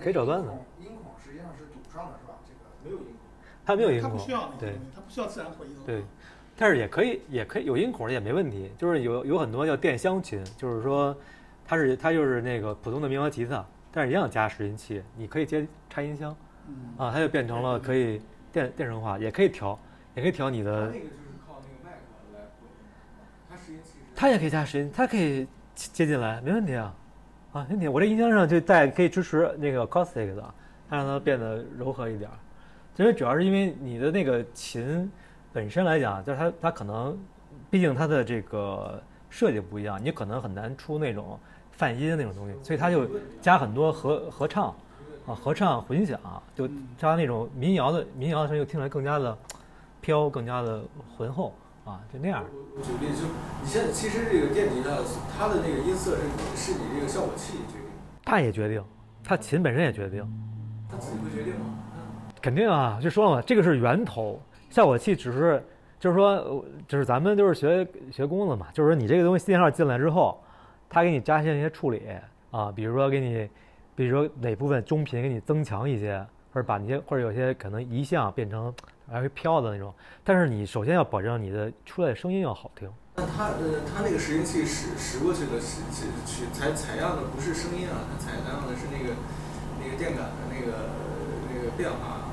[0.00, 0.52] 可以照搬的。
[0.78, 2.34] 音孔实际上是堵上的，是吧？
[2.46, 3.16] 这个没有音孔
[3.64, 5.76] 它没有音孔它不需要，那对个东西，它不需要自然回音。
[5.84, 6.04] 对，
[6.56, 8.70] 但是也可以，也可以有音孔也没问题。
[8.78, 11.16] 就是有有很多叫电箱琴，就是说
[11.64, 16.36] 它是它就是那个普通的民谣吉他，但是一样加拾音器，你可以接插音箱
[16.68, 18.20] 嗯，啊，它就变成了可以
[18.52, 19.78] 电电声化，也可以调，
[20.14, 21.10] 也可以调你的那个就是
[21.44, 22.72] 靠那个麦克来回音，
[23.48, 23.56] 它
[24.20, 26.94] 它也可以加拾音，它可以接进来，没问题啊，
[27.54, 27.88] 啊，没问题。
[27.88, 30.54] 我这音箱上就带可以支持那个 acoustic 的，
[30.90, 32.36] 它让它变得柔和一点儿。
[32.94, 35.10] 其实主要是因为你的那个琴
[35.54, 37.18] 本身来讲，就是它它可能，
[37.70, 41.40] 毕竟它的这个设计不一样，你可能很难出那种
[41.72, 43.08] 泛音那种东西，所以它就
[43.40, 44.66] 加很多合合唱
[45.26, 46.20] 啊，合唱混响，
[46.54, 46.68] 就
[46.98, 49.38] 加那种民谣的民谣的声音，听起来更加的
[50.02, 50.82] 飘，更加的
[51.16, 51.54] 浑厚
[51.90, 52.44] 啊，就那样。
[52.76, 53.26] 我举例，就
[53.62, 54.96] 你现在其实这个电吉他，
[55.36, 56.22] 它的那个音色是
[56.54, 57.90] 是你这个效果器决定的，
[58.24, 58.82] 它也决定，
[59.24, 60.24] 它琴本身也决定。
[60.88, 61.66] 它自己会决定吗？
[62.40, 65.62] 肯定啊，就说了嘛，这个是源头，效果器只是，
[65.98, 70.40] 就是说，就是咱们就是学学工的嘛，就是说你这个东西信号进来之后，
[70.88, 72.02] 它给你加一些处理
[72.50, 73.48] 啊，比如说给你，
[73.94, 78.72] 比如说哪部分中频给你增强一些，或者把那些或者有些可能移项变成
[79.10, 79.92] 来回飘的那种，
[80.22, 89.14] 但是你首先要保证你的出来的声音要好听，那它呃，它那个拾音器拾拾过去的是是去采采样的不是声音啊，它采样的是那个
[89.82, 90.72] 那个电感的那个
[91.52, 92.26] 那个变化啊。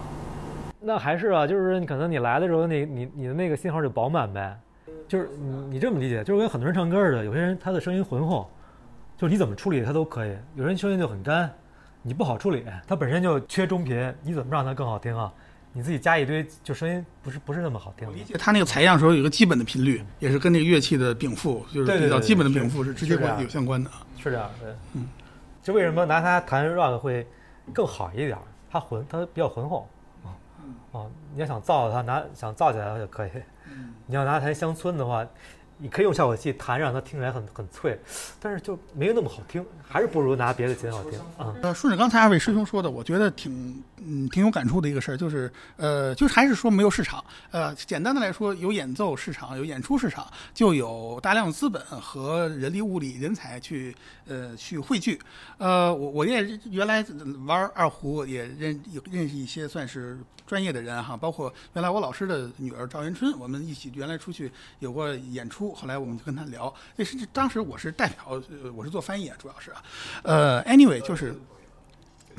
[0.79, 4.55] 那还是啊，就是你可能你来的时候，你你你的那个信号就饱满呗，
[5.07, 8.47] 就是你你这么理解，就是跟很多人唱歌似的，有些人他的声音浑厚，
[9.17, 11.51] 就是你怎么处理他都可以；有人声音就很干，
[12.03, 15.33] 你不好处理，他本身就缺中频，你怎么让它更好听啊？
[15.77, 18.07] 你自己加一堆，就声音不是不是那么好听。
[18.07, 23.87] 我理解它那个采样时候有一个基本的频率，也是跟那个乐器的禀赋，就是比较基本的禀赋是直接是这样有相关的。
[24.17, 25.07] 是这样，对，嗯，
[25.61, 27.27] 就为什么拿它弹 rock 会
[27.75, 28.41] 更好一点儿？
[28.71, 29.87] 它浑，它比较浑厚
[30.23, 30.33] 啊
[30.93, 31.05] 啊！
[31.35, 33.29] 你要想造它，拿想造起来它就可以。
[34.07, 35.23] 你要拿它弹乡村的话，
[35.77, 37.99] 你可以用效果器弹，让它听起来很很脆，
[38.39, 41.55] 但是就没有那么好听，还是不如拿别的琴好听啊。
[41.61, 47.23] 呃，顺着刚才二位师兄说的，我觉得挺嗯挺有感触的一个事儿，就是呃，就是还是说没有市场。
[47.51, 53.95] 呃，简单的来说，有演奏市场，有演出市场，就有大量的资本和人力、物力、人才去
[54.27, 55.19] 呃去汇聚。
[55.57, 57.05] 呃，我我也原来
[57.45, 69.83] 玩二胡也认认识一些算是专业的人哈，包括原来我老师的女儿赵元春，我们一起原来出去有过演出，后来我们就跟他聊，那是当时我是代表，呃我是做翻译啊，主要是啊，
[70.23, 71.33] 呃，anyway 就是。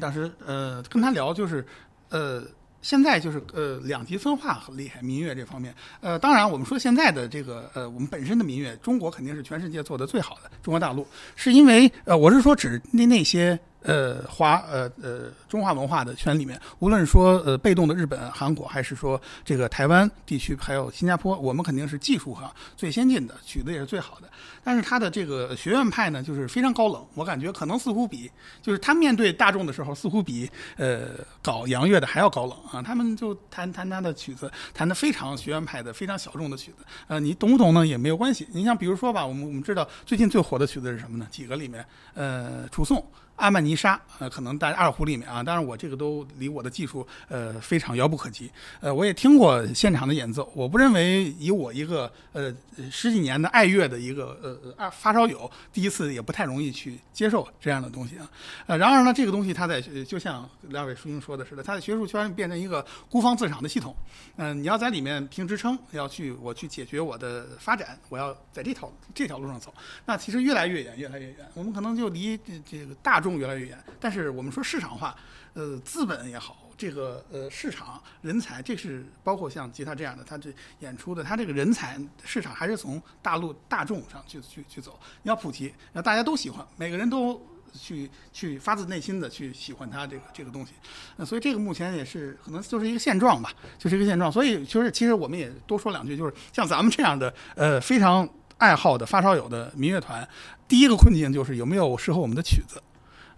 [0.00, 1.66] 当时呃跟他聊就是
[2.10, 2.40] 呃
[2.82, 5.74] 现在就是呃两极分化很厉害，民乐这方面。
[6.00, 11.06] 呃，当然我们说现在的这个呃我们本身的民乐，中国肯定是全世界做的最好的，中国大陆
[11.36, 13.58] 是因为呃我是说指那那些。
[13.82, 24.28] 呃，华呃呃中华文化的圈里面，无论说呃被动的日本、韩国，还是说这个台湾地区，还有新加坡，我们肯定是技术上最先进的，曲子也是最好的。
[24.64, 31.10] 但是他的这个学院派呢，就是非常高冷，我感觉可能似乎比就是他面对大众的时候，似乎比呃
[31.40, 32.82] 搞洋乐的还要高冷啊。
[32.82, 36.84] 他们就弹弹他的曲子，弹的非常学院派的、非常小众的曲子。
[37.06, 38.46] 呃，你懂不懂呢也没有关系。
[38.52, 41.26] 你像比如说吧，我们我们知道最近最火的曲子是什么呢？
[41.30, 43.02] 几个里面，呃，楚颂。
[43.38, 52.52] 阿曼尼沙，呃，可能在二胡里面啊，当然我这个都离我的技术呃非常遥不可及，呃，我也听过现场的演奏，我不认为以我一个呃
[52.90, 58.28] 十几年的爱乐的一个呃二发烧友，第一次也不太容易去接受这样的东西啊，
[58.66, 63.94] 呃，然而呢，这个东西它在就像两位叔兄说的似的，它在学术圈变成一个孤芳自赏的系统，
[64.36, 69.72] 嗯、你要在里面评职称，要去我去解决我的发展，我要在这条这条路上走，
[70.04, 73.76] 那其实越来越远，越来越远，我们可能就离这这个大众越来越远。
[73.98, 75.16] 但是我们说市场化，
[75.54, 84.98] 呃，资本也好，这个呃市场人才，这是包括像吉他这样的，他这演出的，他这个人才市场还是从大陆大众上去去去走。
[85.24, 90.72] 你要普及，让大家都喜欢，每个人都去去发自内心的去喜欢它这个这个东西。
[91.16, 94.30] 呃，所以这个目前也是可能就是一个现状吧，就是一个现状。
[94.30, 100.26] 所以就是其实我们也多说两句，就是像咱们这样的呃非常爱好的发烧友的民乐团，
[100.66, 102.82] 第一个困境就是有没有适合我们的曲子。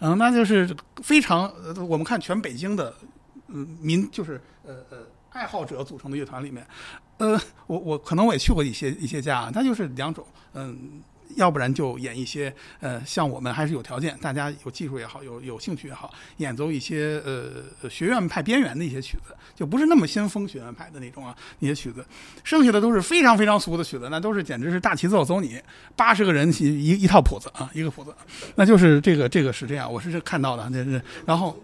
[0.01, 2.95] 嗯，那就是非常呃，我们看全北京的
[3.49, 4.99] 嗯民就是呃呃
[5.31, 6.67] 爱好者组成的乐团里面，
[7.19, 11.03] 呃，我我可能我也去过一些一些家，它就是两种，嗯。
[11.41, 22.05] 要不然就演一些，呃，像我们还是有条件，大家有技术也好，有有兴趣也好，演奏一些呃学院派边缘的一些曲子，就不是那么先锋学院派的那种啊那些曲子，
[22.45, 25.59] 剩下的都是非常非常俗的曲子，那都是简直是大齐奏走你
[25.97, 28.15] 八十个人一一一套谱子啊，一个谱子，
[28.57, 31.59] 那就是这个这个是这样，我是看到的，这是然后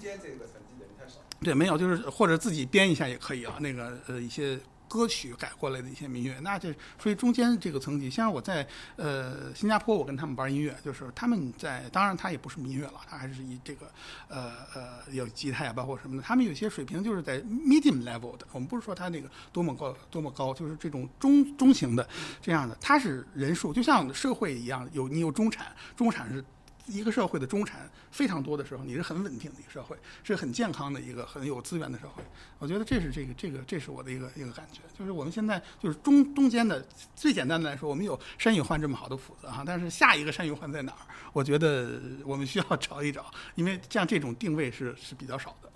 [1.43, 4.59] 对没有就是或者自己编一下也可以啊，那个呃一些。
[4.89, 8.09] 歌曲改过来的一些民乐，那就属于中间这个层级。
[8.09, 8.67] 像我在
[8.97, 13.91] 呃新加坡，我跟他们玩音乐，就是他们在，当然他也不是民乐了，他还是以这个
[14.29, 16.23] 呃呃有吉他呀，包括什么的。
[16.23, 22.09] 他们有些水平就是在 medium level 的，我们不是说他那个多么高多么高，就是这种中中型的
[22.41, 22.77] 这样的。
[22.81, 25.67] 他是人数，就像社会一样，有你有中产，
[25.97, 26.45] 中产是。
[26.87, 32.23] 一个社会的中产非常多的时候，你是很稳定的一个社会，是很健康的一个很有资源的社会。
[32.59, 36.85] 我觉得这是这个这个这是我的一个一个感觉，就是我们现在就是中中间的
[37.15, 41.07] 最简单的来说，我们有山雨幻这么好的谱子哈，但是下一个山雨幻在哪儿？
[41.33, 43.27] 我觉得我们需要找一找，
[43.57, 45.71] 因为像这种定位是是比较少的。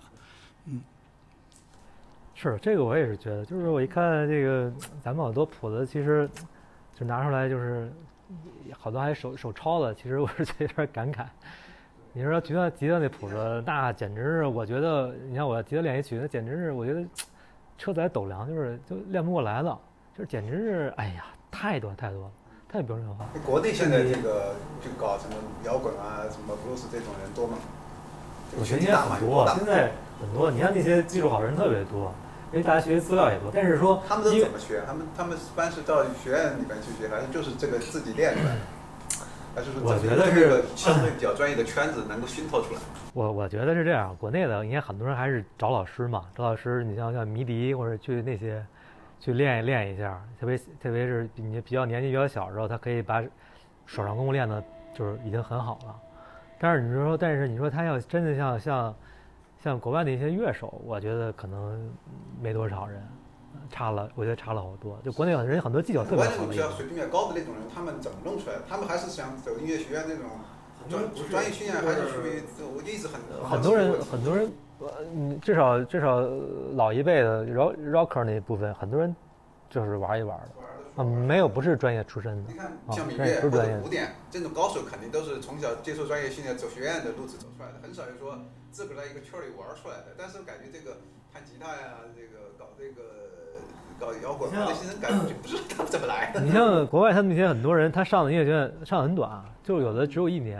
[0.65, 0.81] 嗯，
[2.35, 4.71] 是这个我也是觉得，就是我一看这个
[5.03, 6.29] 咱们好多谱子，其实
[6.97, 7.91] 就拿出来就是。
[8.77, 11.25] 好多还手手抄的，其实我是觉得有点感慨。
[12.13, 17.03] 你说吉他吉他那谱子，那简直是我觉得，你看我吉他练一曲，那简直是我觉得
[17.77, 19.79] 车载斗量，就是就练不过来了，
[20.17, 22.31] 就是简直是哎呀，太多太多了，
[22.67, 23.25] 太标准化。
[23.45, 27.57] 国内现在这个就搞什么摇滚啊，什么布鲁斯这种人多吗？
[28.59, 30.51] 我觉得现在很多，现在很多。
[30.51, 32.13] 你看那些技术好人特别多。
[32.51, 34.81] 因为大家学习资料也多，但是说他们都怎么学？
[34.85, 38.55] 他们他们一般是到学院里面去学，还是就是这个自己练出来？
[39.55, 42.79] 还是说我觉得是相对比较专业的圈子能够熏陶出来？
[43.13, 48.61] 我我觉得是这样，国内的应该很多人还是找老师嘛，找老师，你像像迷笛或者去那些
[49.17, 53.23] 去练一练一下，特别特别是你比较年纪比较小的时候，他可以把
[53.85, 54.61] 手上功夫练的，
[54.93, 55.95] 就是已经很好了。
[56.59, 58.93] 但是你说，但是你说他要真的像像。
[59.63, 61.87] 像国外的一些乐手，我觉得可能
[62.41, 62.99] 没多少人，
[63.69, 64.97] 差了，我觉得差了好多。
[65.03, 68.63] 就国内很人很多技巧特别好的，比较水平比较高的那种人，他们怎么弄出来的？
[68.67, 70.25] 他们还是想走音乐学院那种
[70.89, 72.41] 专专业训练，还是属于
[72.75, 74.51] 我一直很很多人很多人，
[75.13, 76.19] 嗯，至少至少
[76.73, 79.15] 老一辈的 rock rocker 那部分，很多人
[79.69, 80.49] 就是玩一玩的。
[80.95, 82.51] 啊，没有，不是专业出身的。
[82.51, 88.37] 你看，像民乐或者古典这种高手，肯定都是从小接受专业训练、走学院的路子走出来的，很少有说
[88.71, 90.07] 自个在一个圈里玩出来的。
[90.17, 90.97] 但是感觉这个
[91.31, 93.01] 弹吉他呀，这个搞这个
[93.97, 96.41] 搞摇滚啊，这些人感觉就不知道他们怎么来的。
[96.41, 100.59] 你像国外，他们那些很多人，他上的音乐学院上很短，就有的只有一年，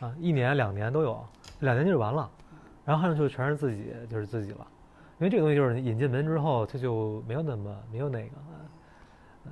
[0.00, 1.24] 啊，一年两年都有，
[1.60, 2.30] 两年就完了，
[2.84, 4.66] 然后就全是自己，就是自己了。
[5.18, 8.32] 因为这个东西就是引进门之后，他就没有那么没有那个。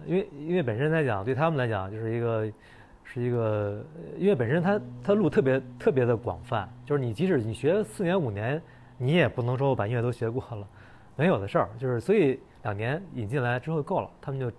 [0.07, 2.51] 因为因为本身来讲，对他们来讲就是一个，
[3.05, 3.85] 是一个，
[4.17, 8.61] 因为本身它它路特别特别的广泛，就是你即使你学四年五年，
[8.99, 10.67] 你也不能说我把音乐都学过了，
[11.17, 14.51] 没有的事儿，就是所以两年引进来之后够了，他们就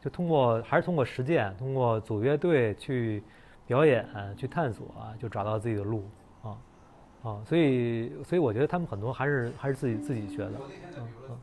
[0.00, 3.22] 就通过还是通过实践，通过组乐队去
[3.66, 4.06] 表演
[4.36, 4.86] 去探索，
[5.18, 6.04] 就找到自己的路
[6.42, 6.56] 啊
[7.22, 10.52] 啊，所以所以我觉得他们很多还是还是自己自己学的，
[10.98, 11.38] 嗯嗯。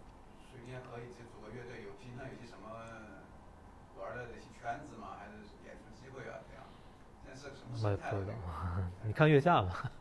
[7.83, 8.33] 我也不知道，
[9.05, 9.91] 你看月下吧，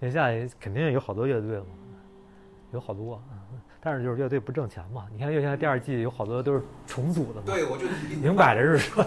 [0.00, 0.28] 月下
[0.58, 1.66] 肯定有好多乐队嘛，
[2.72, 3.22] 有好多，
[3.80, 5.06] 但是就是乐队不挣钱嘛。
[5.12, 7.86] 你看月下第二季有好多都是重组的嘛，对，我就
[8.20, 9.04] 明摆着是说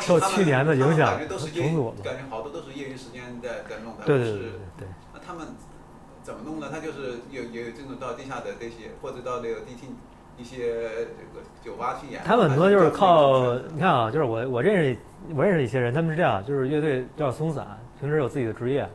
[0.00, 1.18] 受去年的影响
[1.54, 4.04] 重组的，感觉好多都是业余时间在在弄的。
[4.04, 4.88] 对对对对。
[5.14, 5.46] 那他们
[6.22, 6.68] 怎么弄呢？
[6.70, 9.96] 他就是有有这种到地下的这些，或者到那个迪厅
[10.36, 12.22] 一些这个酒吧去演。
[12.24, 14.98] 他们很多就是靠你看啊，就是我我认识。
[15.34, 17.66] 我认识一些人，他们是这样，就是乐队比较松散，
[18.00, 18.88] 平时有自己的职业，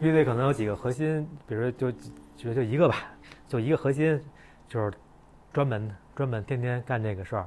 [0.00, 1.90] 乐队可能有几个核心，比如就
[2.36, 2.96] 就就一个吧，
[3.46, 4.20] 就一个核心，
[4.68, 4.92] 就是
[5.52, 7.46] 专门专门天天干这个事儿，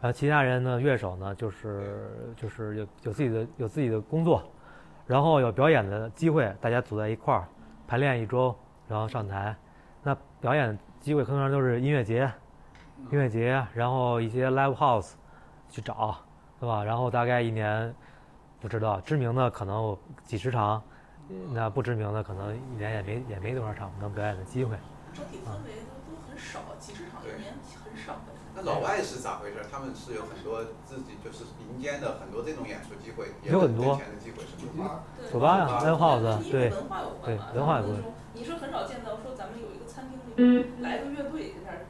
[0.00, 4.42] 然后其他人呢，乐手呢，就是就是有有自己的有自己的工作，
[5.06, 7.48] 然后有表演的机会，大家组在一块儿
[7.88, 8.54] 排练一周，
[8.86, 9.56] 然后上台，
[10.02, 12.30] 那表演机会通常都是音乐节，
[13.10, 15.14] 音乐节，然后一些 live house
[15.68, 16.14] 去找。
[16.64, 16.82] 对吧？
[16.82, 17.94] 然后大概一年，
[18.58, 20.82] 不知道知名的可能几十场，
[21.52, 24.74] 那不知名的可能一年也没也没多少场能表演的机会。
[25.12, 27.52] 整体氛围都都很少，几十场一年
[27.84, 28.32] 很少的。
[28.54, 29.58] 那老外是咋回事？
[29.70, 35.00] 他们是有很多自己就是民间的很多这种演出机会，有很多钱的机会是吗？
[35.30, 38.02] 酒吧呀，live house，对文化有对关文化有关。
[38.32, 41.83] 你是很少见到说咱们有一个餐厅里面来个乐队在那儿。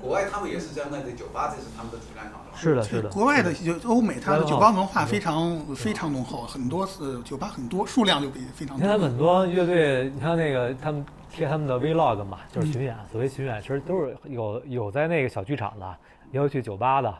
[0.00, 3.08] 国外他们也是这样的，这酒吧这是他们的主战场是的，是的。
[3.10, 8.84] 国外的就欧美，它的酒吧文化非常非常浓厚，很多是酒吧很多，数量就比非常多。
[8.84, 12.96] 你看很多乐队，你看那个他们贴他们的 vlog 嘛，就是巡演。
[13.12, 15.96] 所谓巡演，其实都是有有在那个小剧场的。
[16.32, 17.10] 也有去酒吧的，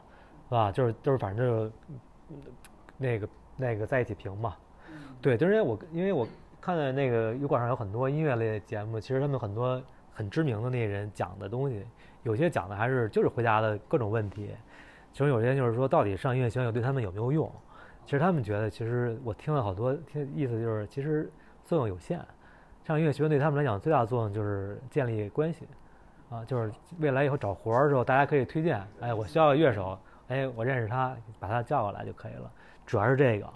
[0.48, 0.70] 是吧？
[0.70, 1.72] 就是就是，反正就是
[2.96, 4.54] 那个那个在一起评嘛。
[5.20, 6.24] 对，就是因为我因为我
[6.60, 9.82] 看到那个油管上有很多音乐类节目，其实他们很多
[10.12, 11.84] 很知名的那些人讲的东西，
[12.22, 14.50] 有些讲的还是就是回答的各种问题。
[15.12, 17.50] 其中有些就是说，到底上音乐学院对他们有没有用？
[18.04, 21.30] 其实他们觉得，其实我听了好多，听意思就是，其实
[21.64, 22.20] 作用有限。
[22.84, 25.66] 上音乐学院对他们来讲最大的作用就是建立关系。
[26.30, 28.80] 啊，就是未来以后找活儿的时候，大家可以推荐。
[29.00, 29.98] 哎，我需要个乐手，
[30.28, 32.48] 哎，我认识他，把他叫过来就可以了。
[32.86, 33.48] 主要是这个，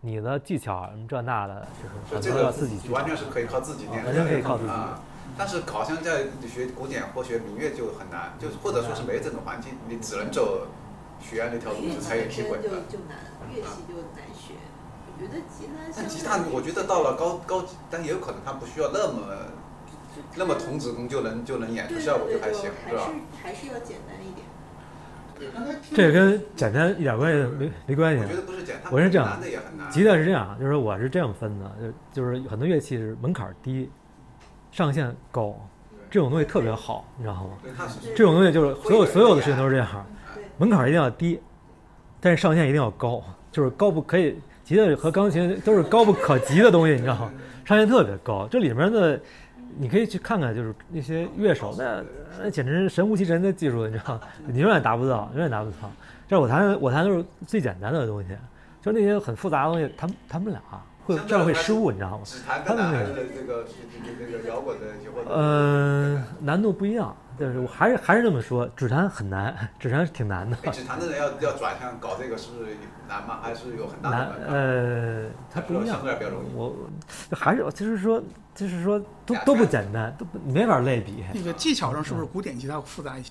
[0.00, 1.66] 你的技巧什么这那的，
[2.08, 2.92] 就是很多要自己去。
[2.92, 4.72] 完全是可以靠自己练，完全可以靠自己。
[5.36, 10.66] 但是好像在学古典或学民乐就很难，就或者说是没这种环境，你只能走
[11.20, 12.58] 学院那条路子才有机会。
[12.58, 13.18] 就就难，
[13.50, 14.54] 乐器就难学。
[15.06, 15.92] 我觉得吉他。
[15.96, 19.36] 但吉他，我觉得到了高高级，但也有可能它不需要那么。
[20.34, 23.08] 那么童子功就能就能演出效果就还行，是吧？
[23.40, 24.44] 还是要简单一点。
[25.94, 28.22] 这跟简单一点关系没没关系。
[28.22, 29.40] 我觉得不是简单，我是这样，
[29.88, 31.70] 吉他是这样，就是我是这样分的，
[32.12, 33.88] 就就是很多乐器是门槛低，
[34.70, 35.54] 上限高，
[36.10, 37.50] 这种东西特别好，你知道吗？
[38.16, 40.06] 这种东西就是所有所有的事情都是这样，
[40.58, 41.40] 门槛一定要低，
[42.20, 47.32] 但是上限一定要高，就是高不可以，吉他和钢琴都是高不可及的东西，你知道吗？
[47.64, 49.20] 上限特别高，这里面的。
[49.78, 52.02] 你可以去看看，就是那些乐手，那
[52.42, 55.76] 那简直是神乎其神的技术，你知道吗你永远达不到，永远达不到。
[56.26, 58.36] 这我弹，我弹都是最简单的东西，
[58.82, 60.60] 就那些很复杂的东西，弹弹不了，
[61.04, 62.24] 会这样会失误，你知道吗？
[62.64, 63.66] 他们那个这个
[64.04, 64.86] 这个摇滚的，
[65.28, 67.16] 呃，难度不一样。
[67.38, 70.54] 但是我还是还是这么说，指弹很难，指弹是挺难的。
[70.70, 72.76] 指弹的人要要转向搞这个，是不是
[73.08, 73.38] 难吗？
[73.42, 74.28] 还是有很大的难？
[74.46, 75.96] 呃，它不一样。
[75.96, 76.48] 相对比较容易。
[76.54, 76.76] 我
[77.34, 78.22] 还是就是说，
[78.54, 81.24] 就是说，都都不简单，都没法类比。
[81.32, 83.30] 那个技巧上是不是古典吉他复杂一些？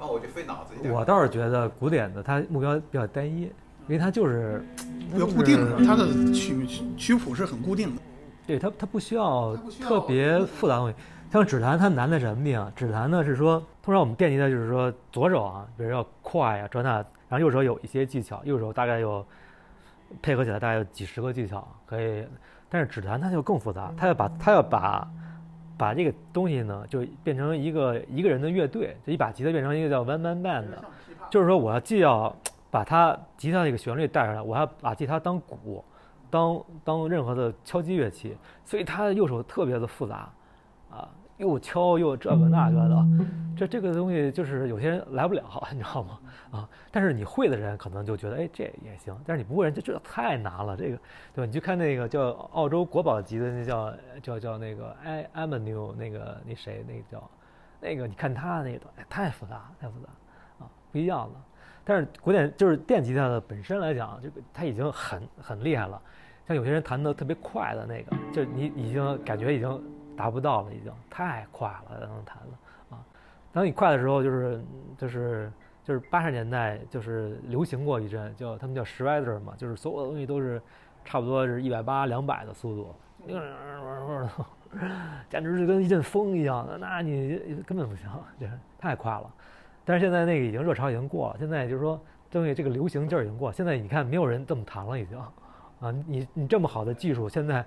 [0.00, 0.94] 那我就费脑子一点。
[0.94, 3.52] 我倒是觉得古典的它目标比较单一，
[3.86, 4.64] 因为它就是
[5.12, 6.66] 比较固定的，它的曲
[6.96, 8.02] 曲谱是很固定的。
[8.46, 10.94] 对它，它不需要特别复杂东西。
[11.30, 12.72] 像指弹，它难在什么地方？
[12.76, 16.94] 指弹呢是说，通常我们惦记的就是说左手啊，比如要快呀，这那，
[17.28, 19.26] 然后右手有一些技巧，右手大概有
[20.22, 22.24] 配合起来大概有几十个技巧可以。
[22.68, 25.08] 但是指弹它就更复杂，它要把它要把
[25.76, 30.84] 把这个东西呢，就变成一个一个人的乐队，就一把吉他变成一个叫 one man band 的，
[31.30, 32.34] 就是说我要既要
[32.74, 35.84] 把它吉他这个旋律带上来，我还把吉他当鼓，
[36.28, 40.28] 当当任何的敲击乐器，所以他的右手特别的复杂
[40.90, 41.08] 啊。
[41.36, 43.06] 又敲又这个那个的，
[43.56, 45.42] 这这个东西就是有些人来不了，
[45.72, 46.18] 你知道吗？
[46.52, 49.16] 啊，但是你会的人可能就觉得，哎，这也行。
[49.26, 50.98] 但是你不会人，就这太难了，这个，
[51.34, 51.46] 对吧？
[51.46, 53.92] 你去看那个叫澳洲国宝级的那叫
[54.22, 57.30] 叫叫那个埃埃曼纽那个那谁那个叫，
[57.80, 60.08] 那个你看他那个，哎，太复杂，太复杂，
[60.64, 61.43] 啊，不一样了。
[61.84, 66.00] 但是古典就是电吉他的本身来讲，这个他已经很很厉害了。
[66.46, 69.82] 像有些人弹的特别快的那个，就你已经感觉已经。
[70.16, 72.58] 达不到了，已经太快了，能弹了
[72.90, 73.02] 啊！
[73.52, 74.64] 当你快的时候，就是
[74.96, 75.52] 就是
[75.82, 80.62] 就是八十年代就是流行过一阵，叫他们叫十 rider 嘛，就是所有的东西都是
[81.04, 82.94] 差不多是一百八两百的速度，
[85.28, 88.08] 简直是跟一阵风一样的，那你根本不行，
[88.38, 88.48] 这
[88.78, 89.28] 太快了。
[89.84, 92.00] 但是现在那个已经热潮已经过了，现在就是说
[92.30, 95.18] 东西这个流行劲儿已经过，现在你看没有人这么弹了，已经
[95.80, 95.90] 啊！
[96.06, 97.64] 你你这么好的技术，现在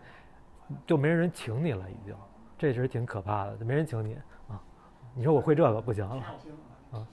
[0.85, 2.15] 就没人请你了，已经。
[2.57, 4.15] 这是挺可怕的，没人请你
[4.49, 4.59] 啊！
[5.13, 6.23] 你说我会这个不行了
[6.91, 7.07] 啊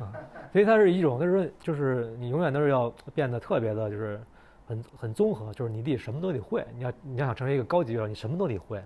[0.00, 0.12] 啊！
[0.52, 4.20] 所以它是一种，就是说，就是你永远都是要变得特别的，就是
[4.66, 6.66] 很很综合，就是你得什么都得会。
[6.74, 8.78] 你要你要想成为一个高级乐手，你什么都得会，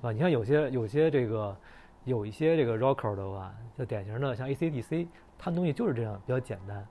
[0.00, 0.10] 啊！
[0.10, 1.56] 你看有些有些这个
[2.04, 5.06] 有一些这个 rocker 的话，就典型的像 AC/DC，
[5.38, 6.86] 他们东西就是这样，比较简单，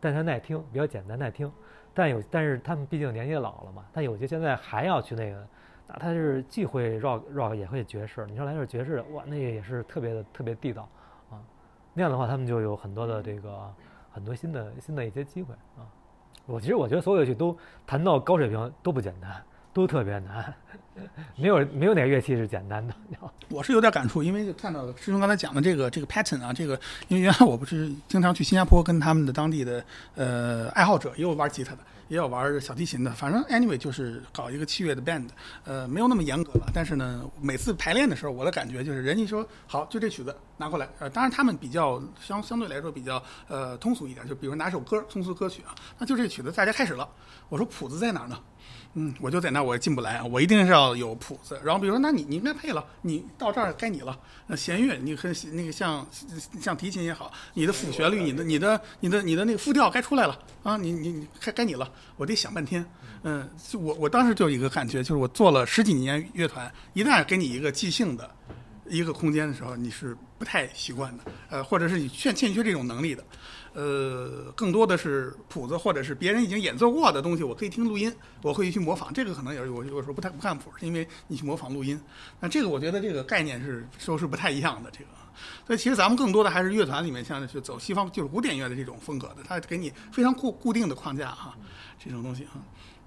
[0.00, 1.50] 但它耐听，比较简单耐听。
[1.92, 5.46] 但有但是他们毕竟年纪老了嘛，但有些现在还要去那个。
[5.86, 10.88] 那他是既会 rock rock 也会爵士，你说来点爵士，哇，那也是特别的特别地道
[11.30, 11.36] 啊。
[11.92, 13.70] 那样的话，他们就有很多的这个
[14.10, 15.84] 很多新的新的一些机会啊。
[16.46, 17.54] 我其实我觉得所有乐器都
[17.86, 19.44] 谈到高水平都不简单，
[19.74, 20.54] 都特别难，
[21.36, 22.94] 没有没有哪个乐器是简单的。
[23.50, 29.84] 我是有点感触，因为就看到师兄刚才讲的这个这个 pattern 啊，这个因为原来我不是经常去新加坡跟他们的当地的
[30.14, 35.28] 呃爱好者，也有玩吉他的，也有玩小提琴的，反正 anyway 就是搞一个器乐的 band，
[35.64, 36.70] 呃，没有那么严格了。
[36.72, 47.08] 但是呢，每次排练的时候，我的感觉就是人家说好，就这曲子拿过来，呃，当然他们比较相相对来说比较呃通俗一点，就比如拿首歌通俗歌曲啊，那就这曲子大家开始了，
[47.48, 48.38] 我说谱子在哪儿呢？
[48.94, 51.60] 嗯，我就在那，我进不来，我一定是要有谱子。
[51.64, 54.16] 然后比如说，那你你应该配了，你到这儿该你了。
[54.46, 56.06] 那弦乐，你和那个像
[56.60, 62.84] 像提琴也好，你的辅旋律，你的你的你的你的那个复调该出来了啊，你你你该该你了，我得想半天。
[63.24, 68.30] 嗯，就我我当时就有一个感觉，就是我做了十几年乐团，一旦给你一个即兴的
[68.88, 73.24] 一个空间的时候，你是不太习惯的，呃，或者是你欠欠缺这种能力的。
[73.74, 79.12] 呃，更多的是谱子，或者是别人已经演奏过的东西，我可以听录音，我会去模仿。
[79.12, 82.00] 这个可能也是我有时候不太不看谱，是因为你去模仿录音。
[82.38, 84.88] 那这个我觉得这个概念是说是不太一样的。
[84.92, 85.06] 这个，
[85.66, 91.54] 所以其实咱们更多的还是乐团里面，像是走西方就是古典乐的这种风格的，它给你非常固固定的框架哈，
[91.98, 92.52] 这种东西哈。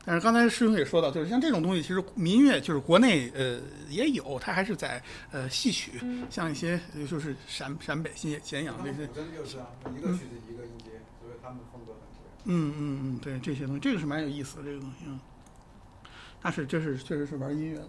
[0.07, 3.59] 但是刚才师兄也说到，就是像这种东西，其实民乐就是国内呃
[3.89, 5.03] 也有，它还是在
[5.33, 6.79] 呃戏曲，像一些
[7.09, 9.05] 就是陕陕北、新咸阳这些。
[9.07, 12.23] 古筝就是啊，一个曲子一个音阶，所以他们风格很多。
[12.45, 15.03] 嗯嗯嗯，对这些东西，这个是蛮有意思的这个东西。
[15.07, 15.19] 嗯。
[16.41, 17.87] 但是这是确实是玩音乐的。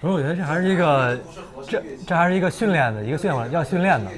[0.00, 1.20] 不是，我觉得这还是一个，
[1.68, 4.10] 这这还是一个训练的一个训练，要训练的。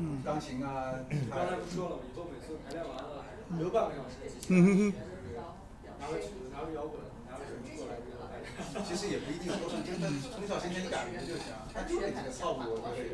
[0.00, 0.90] 嗯，钢琴啊。
[1.30, 2.02] 刚才不说了吗？
[2.12, 3.24] 以后每次排练完了，
[3.56, 4.16] 留半个小时。
[4.48, 4.92] 嗯。
[8.86, 13.08] 其实也不一定都是真的，从小先给你感觉就行，他就这个套路，我觉得。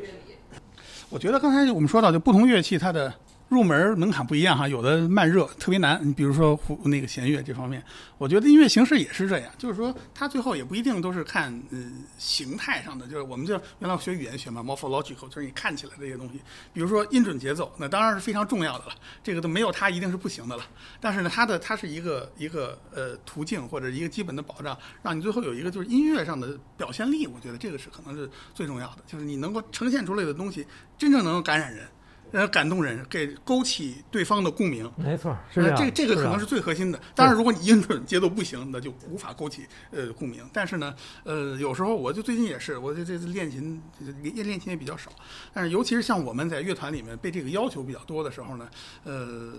[1.09, 3.13] 我觉得刚才我们说到，就不同乐器它的。
[3.47, 5.99] 入门门槛不一样哈，有的慢热特别难。
[6.03, 7.83] 你比如说胡那个弦乐这方面，
[8.17, 11.77] 我觉得音乐形式也是这样，就是说它最后也不一定都是看呃
[12.17, 16.41] 形态上的，就是我们就原来学语言学嘛，morphological，就是你看起来这些东西。
[16.73, 18.93] 比如说音准节奏，那当然是非常重要的了，
[19.23, 20.63] 这个都没有它一定是不行的了。
[20.99, 27.27] 但是呢，它的它是一个一个呃途径或者一个基本的保障，让你最后有一个就是音乐上的表现力。
[27.27, 30.65] 我觉得这个是可能是最重要的，就是你能够呈现出来的东西
[30.97, 31.87] 真正能够感染人。
[32.31, 34.91] 呃，感动人，给勾起对方的共鸣。
[34.97, 35.77] 没错，是这样。
[35.77, 36.99] 这这个可能是最核心的。
[37.13, 40.43] 当然，如果你音准节奏不行，那就无法勾起呃共鸣。
[40.51, 40.93] 但是呢，
[41.23, 43.81] 呃，有时候我就最近也是，我这这次练琴
[44.21, 45.11] 练练琴也比较少。
[45.53, 48.67] 但是，尤其是像我们在乐团里面被这个要求比较多的时候呢，
[49.03, 49.53] 呃，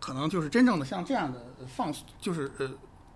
[0.00, 2.70] 可能就是真正的像这样的放，就是呃。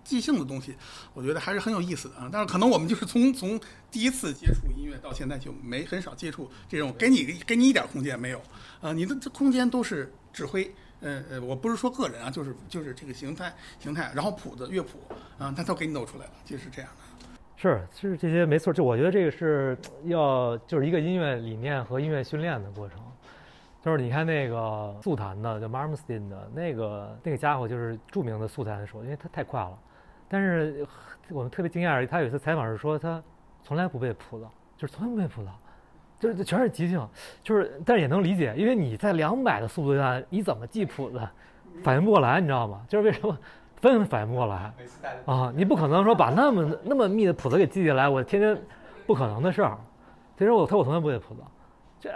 [0.09, 0.75] 即兴的东西，
[1.13, 2.27] 我觉得还是很有意思的啊。
[2.31, 3.59] 但是可能我们就是从从
[3.91, 8.41] 第一次接触音乐到现在就没很少接触这种给你给你一点空间没有
[8.81, 8.91] 啊？
[8.91, 14.99] 你的这空间都是指挥，呃呃，我不是说个人啊，就是就是这个形态形态，然后谱子乐谱
[15.37, 17.05] 啊，他都给你弄出来了，就是这样的。
[17.55, 22.97] 是是这些没错，就我觉得这个是要就是一个音乐理念和音乐训练的过程。
[23.81, 29.79] 就是你看那个速弹的，就 Marmstein 的那个那个家伙，就是著名的速弹手，因为他太快了。
[30.29, 30.87] 但是
[31.29, 33.21] 我们特别惊讶，他有一次采访是说他
[33.63, 34.47] 从来不背谱子，
[34.77, 35.49] 就是从来不背谱子，
[36.19, 37.05] 就是全是即兴，
[37.43, 41.27] 就是但是也能理解，因为你在两百的速度下，你怎么记谱子，
[41.83, 42.85] 反应不过来，你知道吗？
[42.87, 43.37] 就是为什么
[43.81, 44.71] 根本反应不过来
[45.25, 45.51] 啊？
[45.55, 48.57] 你不可能说把那么 那么密的谱子给记下来，我天天
[49.07, 49.77] 不可能的事儿。
[50.37, 51.41] 其实我他我从来不背谱子，
[51.99, 52.11] 这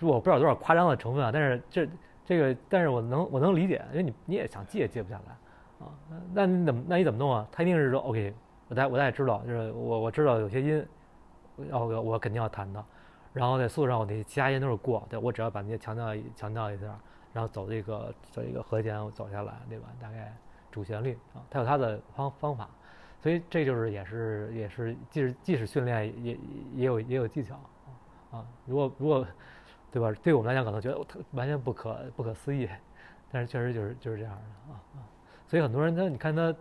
[0.06, 1.88] 我不知道多少夸张的成分啊，但是这
[2.24, 5.36] 这个但是我能我能理解，因为你你也想记也记不下来。
[5.78, 5.86] 啊，
[6.32, 7.46] 那你怎么那你怎么弄啊？
[7.52, 8.34] 他一定是说 OK，
[8.68, 10.86] 我大我大概知道，就是我我知道有些音，
[11.70, 12.84] 要我我肯定要弹的，
[13.32, 16.98] 然后在速度上我那其他音都是过，对我只要把那些强调强调一下，
[17.32, 19.88] 然后走这个走一个和弦走下来，对吧？
[20.00, 20.34] 大概
[20.70, 22.68] 主旋律啊，他有他的方方法，
[23.20, 26.38] 所以这就是也是也是即使即使训练也
[26.74, 27.54] 也有也有技巧
[28.30, 29.26] 啊，如果如果
[29.90, 30.12] 对吧？
[30.22, 31.00] 对我们来讲可能觉得
[31.32, 32.68] 完全不可不可思议，
[33.30, 35.00] 但是确实就是就是这样的啊啊。
[35.48, 36.54] 所以很多人他你看他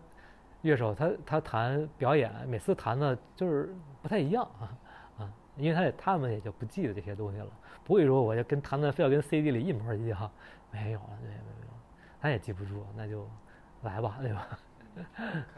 [0.62, 4.72] 乐手他他弹表演每次弹的就是不太一样啊
[5.20, 7.48] 啊，因为他也他们也就不记得这些东西了，
[7.84, 10.32] 不会说我就跟弹的非要跟 CD 里一模一样，
[10.72, 11.74] 没有没有没有，
[12.20, 13.28] 他也记不住，那就
[13.84, 14.48] 来吧，对吧？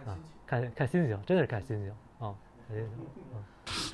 [0.06, 2.36] 啊，看看心情，真的是看心情啊，
[2.68, 3.46] 看心情啊。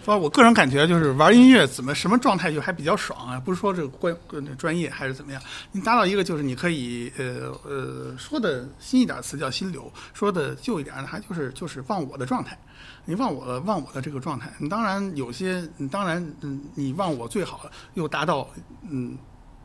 [0.04, 4.16] 说，我个人感觉就是玩音乐怎么什么状态就还比较爽啊，不是说这个关
[4.58, 5.42] 专业还是怎么样，
[5.72, 12.58] 你达到一个就是你可以呃呃说的新一点词叫心流，说的旧一点呢还就是就是忘我的状态，
[13.06, 18.48] 你忘我忘我的这个状态，你当然有些你当然嗯你忘我最好又达到
[18.90, 19.18] 嗯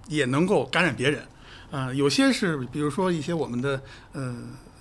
[0.08, 1.22] 也能够感染别人，
[1.70, 3.80] 啊有些是比如说一些我们的
[4.12, 4.34] 呃。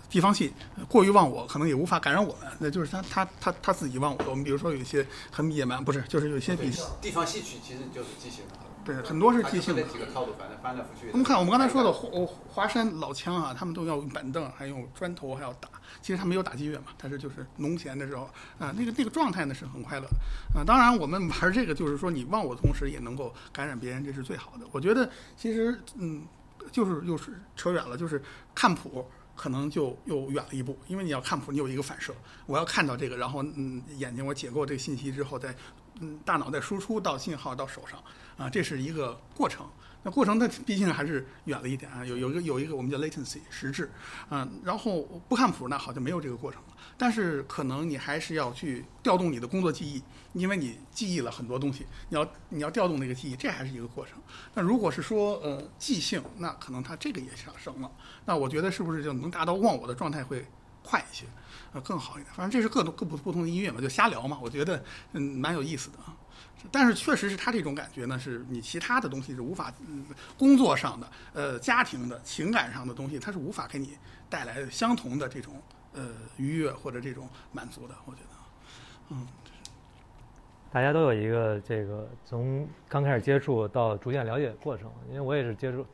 [0.10, 0.54] 地方戏
[0.88, 2.52] 过于忘我，可能也无法感染我们。
[2.60, 4.26] 那就是他他他他自己忘我。
[4.28, 6.72] 我们比如说有一些很野蛮，不是，就是有一些比
[7.02, 8.56] 地方戏曲其实就是即兴的。
[8.86, 9.84] 对，很多是即兴的。
[9.84, 11.10] 几个套路，反正翻来覆去。
[11.12, 12.10] 我们看我们刚才说的华
[12.48, 15.70] 华山老腔啊，他们都要用板凳，还用砖头，还要打。
[16.02, 18.24] 其实他没有打击乐嘛，但是就是农闲的时候
[18.58, 20.64] 啊，那个 那个状态呢是很快乐的啊。
[20.66, 24.66] 当然我们玩这个就是说你忘我同时也能够感染别人，这是最好的。
[24.72, 26.24] 我觉得其实嗯，
[26.72, 28.22] 就是又是扯远了，就是
[28.56, 29.08] 看谱
[29.40, 32.14] 可能就又远了一步，因为你要看谱，你有一个反射，
[32.46, 35.56] 我要看到这个，然后嗯眼睛我解构这个信息之后，再
[36.00, 38.02] 嗯大脑在输出到信号到手上
[38.38, 39.66] 啊，这是一个过程。
[40.02, 43.92] 那过程它毕竟还是远了一点啊，有有一个有一个我们叫 latency 实质，
[44.30, 46.68] 嗯，然后不看谱那好像没有这个过程了。
[46.98, 50.02] 但是可能你还是要去调动你的工作记忆，
[50.32, 54.18] 因为你记忆了很多东西，你要你要调动那个记忆，这还是一个过程。
[54.54, 57.92] 那如果是说呃即兴，那可能它这个也上升了。
[58.24, 60.46] 那我觉得是不是就能达到忘我的状态会
[60.82, 61.26] 快一些，
[61.74, 62.34] 呃更好一点？
[62.34, 64.84] 反正这是各种各不不同的音乐嘛，就瞎聊嘛，我觉得
[65.14, 66.16] 嗯蛮有意思的啊。
[66.72, 69.74] 但是确实是他这种感觉呢，是你其他的东西是无法，
[70.38, 73.98] 工作上的、呃家庭的、情感上的东西，它是无法给你
[74.30, 75.62] 带来相同的这种
[75.94, 77.96] 呃愉悦或者这种满足的。
[78.06, 78.30] 我觉得，
[79.12, 79.26] 嗯，
[80.70, 85.86] 大家都有一个这个从刚开始接触到逐渐了解过程，因为我也是接触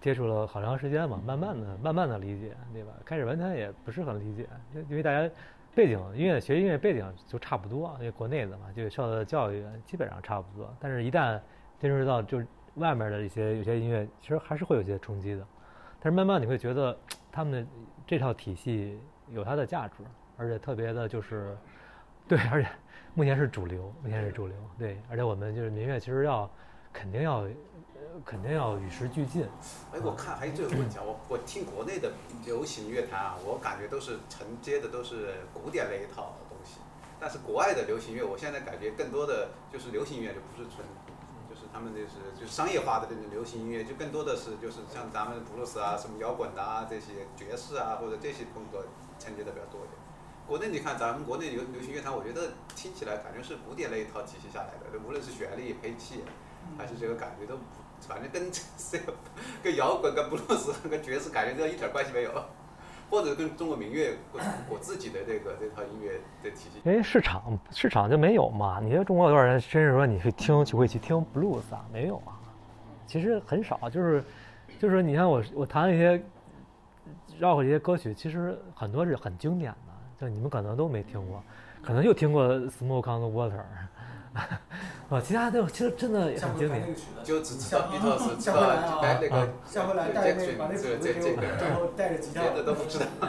[0.00, 2.92] 接触了好长时间嘛，慢慢的、慢慢的理解，对吧？
[3.04, 4.48] 开始完全也不是很理解，
[4.88, 5.32] 因为大家。
[5.72, 10.68] 背景音乐学音乐背景就差不多，因为国内的嘛，就受的教育基本上差不多。
[10.80, 11.40] 但是，一旦
[11.78, 15.46] 接触到就是外面的一些有些音乐，其实还是会有些冲击的。
[16.00, 16.98] 但是慢慢你会觉得
[17.30, 17.70] 他们的
[18.04, 18.98] 这套体系
[19.28, 20.02] 有它的价值，
[20.36, 21.56] 而且特别的就是
[22.26, 22.68] 对，而且
[23.14, 24.56] 目前是主流，目前是主流。
[24.76, 26.50] 对，而且我们就是民乐，其实要
[26.92, 27.46] 肯定要。
[28.24, 29.44] 肯定要与时俱进。
[29.92, 32.12] 哎，我看还有这个问题啊，我我听国内的
[32.44, 36.80] 流行乐坛啊，我感觉都是承接的都是古典那一套东西。
[37.18, 40.86] 但是国外的流行乐，我现在感觉更多的就是流行音乐，就不是纯，
[41.48, 48.86] 就是他们就是就商业化的这种流行音乐，就更多的是就是像咱们布鲁斯啊、什么摇滚啊这些爵士啊或者这些风格
[49.18, 50.00] 承接的比较多一点。
[50.46, 56.24] 国内你看咱们国内流流行乐坛，我觉得听起来感觉是古典那一套体系下来的，无论是旋律、配器，
[56.78, 57.58] 还是这个感觉都。
[58.08, 58.50] 反正跟
[58.90, 59.14] 这个
[59.62, 62.30] 跟摇滚、跟布鲁斯、跟爵士感觉这一点关系没有，
[63.10, 64.40] 或者跟中国民乐我
[64.70, 66.80] 我自己的这个这套音乐的体系。
[66.84, 68.80] 因为，市场市场就没有嘛？
[68.82, 71.84] 你说中国有多少人真是说你去听就会去听布鲁斯啊？
[71.92, 72.38] 没有啊，
[73.06, 73.78] 其实很少。
[73.90, 74.24] 就是
[74.78, 76.20] 就是你看我我弹一些
[77.38, 81.42] 绕过一些歌曲，其实很多是很经典的，就你们可能都没听过，
[81.82, 83.52] 可能就听过《Smoke on the Water》。
[85.10, 93.06] 哦，其他的其实真的很经典，就只知道比特是下回来啊，下回来带那把那谱子给我，然后带着吉他，别的都不知道。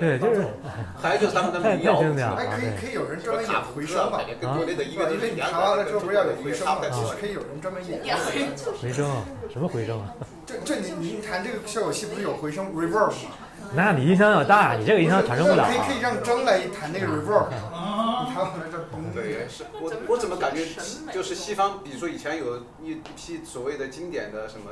[0.00, 0.46] 对，就是，
[1.02, 2.00] 还有就是他们的民谣，
[2.34, 4.20] 还可以可以有人专门演回声嘛？
[4.40, 6.80] 跟国内的音乐，因为你弹完了之后不是要有回声嘛？
[7.20, 9.06] 可以有人专门演回声，
[9.52, 10.08] 什么回声啊？
[10.48, 13.36] 这这你你弹这个效果器不是有回声 reverb 吗？
[13.74, 15.68] 那你音箱要大，你这个音箱产生不了。
[15.68, 17.48] 可以可以让张来弹那个 reverb。
[17.50, 18.78] 你弹完了这。
[19.14, 20.64] 对，是我我怎么感觉
[21.12, 24.70] 就是西方，比如说以前有一批所谓的经典的什么，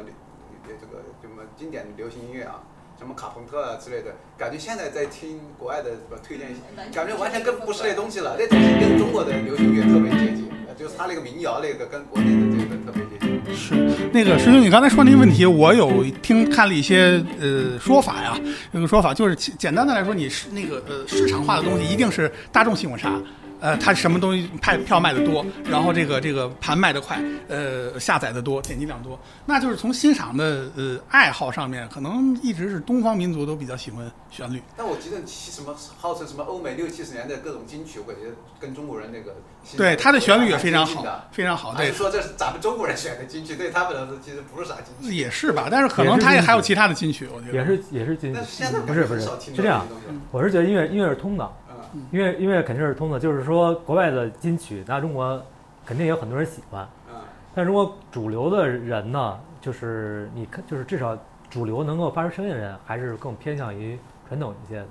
[0.66, 2.62] 这个什么经典的流行音乐啊，
[2.98, 6.48] 什么卡朋特啊之类的，感觉现在在听国外的什么推荐，
[6.92, 10.48] 感觉完全跟不是那东西了，那东西跟中国的流行音乐特别接近，
[10.78, 13.30] 就是他那个民谣那个跟国内的这个特别接近。
[13.52, 13.74] 是
[14.12, 18.38] 那个师兄，你刚才说那个问题，我有听看了一些呃说法呀，
[18.72, 23.20] 有个说法就是简单的来说，你是那个呃市场化的东西一定是大众喜欢啥。
[23.60, 34.62] 呃，它什么东西派票卖的多，然后这个这个盘卖的快，呃，下载的多，点击量多，那就是从欣赏的呃爱好上面，可能一直是东方民族都比较喜欢旋律。
[34.76, 38.28] 但我记得什么号称什么欧美六七十年代各种金曲，我感觉
[38.58, 39.36] 跟中国人那个
[39.76, 41.74] 对他的旋律也非常好，非常好。
[41.74, 45.14] 对，说这是咱们中国人选的金曲，对他们来说其实不是啥金曲。
[45.14, 48.64] 也是吧，但是可能他也还有其他的金曲，我觉得也是也是金曲。
[48.86, 49.86] 不是不是，是这样，
[50.30, 51.50] 我是觉得音乐音乐是通的。
[51.94, 55.40] 音乐音乐肯定是通的，就是说国外的金曲，那中国
[55.84, 56.88] 肯定也有很多人喜欢。
[57.10, 57.16] 嗯。
[57.54, 61.16] 但如果主流的人呢，就是你看，就是至少
[61.48, 63.98] 主流能够发出声音的人，还是更偏向于
[64.28, 64.86] 传统一些的。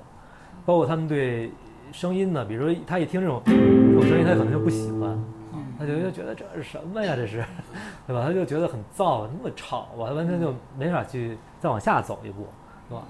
[0.65, 1.51] 包括他们对
[1.91, 5.17] 声音呢，比如说他一听这种这种声音，他可能就不喜欢，
[5.79, 7.15] 他就就觉得这是什么呀？
[7.15, 7.43] 这是，
[8.05, 8.23] 对吧？
[8.27, 12.45] 他就觉得很燥，那么吵啊，他完全就没法去再往下走一步，
[12.89, 13.03] 是吧？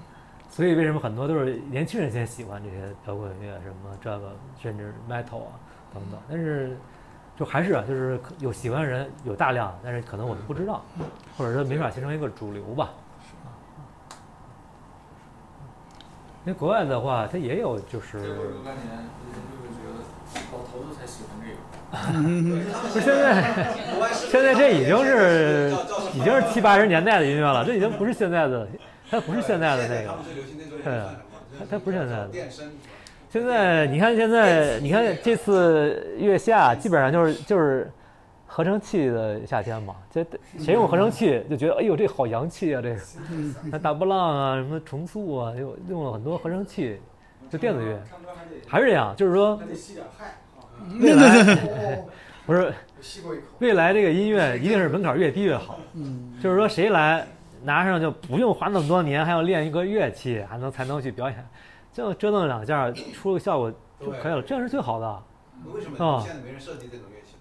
[0.50, 5.52] 所以为什么很多都是年轻人先喜欢这些摇滚乐什么这个甚至 metal 啊
[5.94, 6.76] 等等，但是
[7.38, 10.84] 就还是啊，就是有喜欢的人有大量，但是可能我们不知道，
[11.38, 12.90] 或者说没法形成一个主流吧。
[16.44, 18.18] 因为国外的话，它也有就是。
[18.18, 20.00] 再过若干年，人就会觉得
[20.52, 21.60] 老头子才喜欢这个。
[22.92, 23.74] 不 是 现在，
[24.12, 25.70] 现在这已经是
[26.14, 28.66] 已经是七八十年代的音乐了，这已经不是现在的，
[29.10, 30.18] 它不是现在的那个，
[30.84, 30.92] 对，
[31.58, 32.30] 它它不是现在的。
[33.28, 37.90] 现在你看，现在你看这次月下基本上就是就是
[38.46, 40.24] 合成器的夏天嘛，这
[40.58, 42.96] 谁用合成器就觉得哎呦这好洋气啊，这个
[43.64, 46.98] 那大波浪啊什么重塑啊，又用了很多合成器，
[47.50, 48.00] 就电子乐
[48.66, 49.60] 还是这样，就是说。
[50.98, 51.58] 未来
[52.46, 52.72] 不是
[53.58, 55.78] 未来这个音乐一定是门槛越低越好。
[55.92, 57.26] 嗯，就是说谁来
[57.62, 61.48] 拿上就不用花那么多年，还要练一个乐器，还能才能去表演，
[61.92, 65.22] 就折腾两下出个效果就可以了，这样是最好的。
[65.74, 67.36] 为什么现在没人设计这种乐器？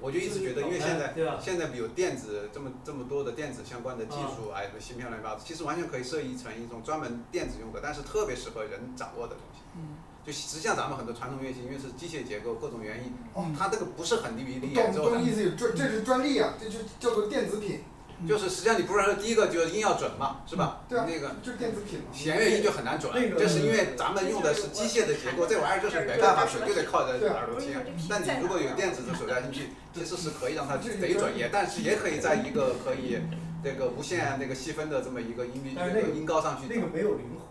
[0.00, 9.60] 我就一直觉得，因为现在现在有电子这么这么多的电子相关的技术，哎，什么芯片乱七八糟，其实完全可以设计成一种专门电子用的，但是特别适合人掌握的东西。
[9.76, 9.96] 嗯。
[10.24, 13.12] 就实际上咱们很多传统乐器，因为是机械结构，各种原因，
[13.58, 15.16] 它这个不是很利于演奏的。
[15.16, 15.50] 懂意思？
[15.56, 17.80] 专这是专利啊，这就叫做电子品。
[18.26, 20.80] 就是实际上你不是说第一个就是音要准嘛，是吧？
[20.88, 21.06] 对啊。
[21.08, 22.06] 那个就是电子品嘛。
[22.12, 27.74] 弦乐音就很难准，就是因为咱们用的是机械的结构，这玩意儿就是没办法准，就得靠着耳朵听。
[28.08, 33.18] 但你如果有电子的手加进去，其实是可以让它贼准，也但是也可以在一个可以
[33.62, 36.66] 那个无限那个细分的这么一个音那个音高上去。
[36.72, 37.42] 那个没有灵魂。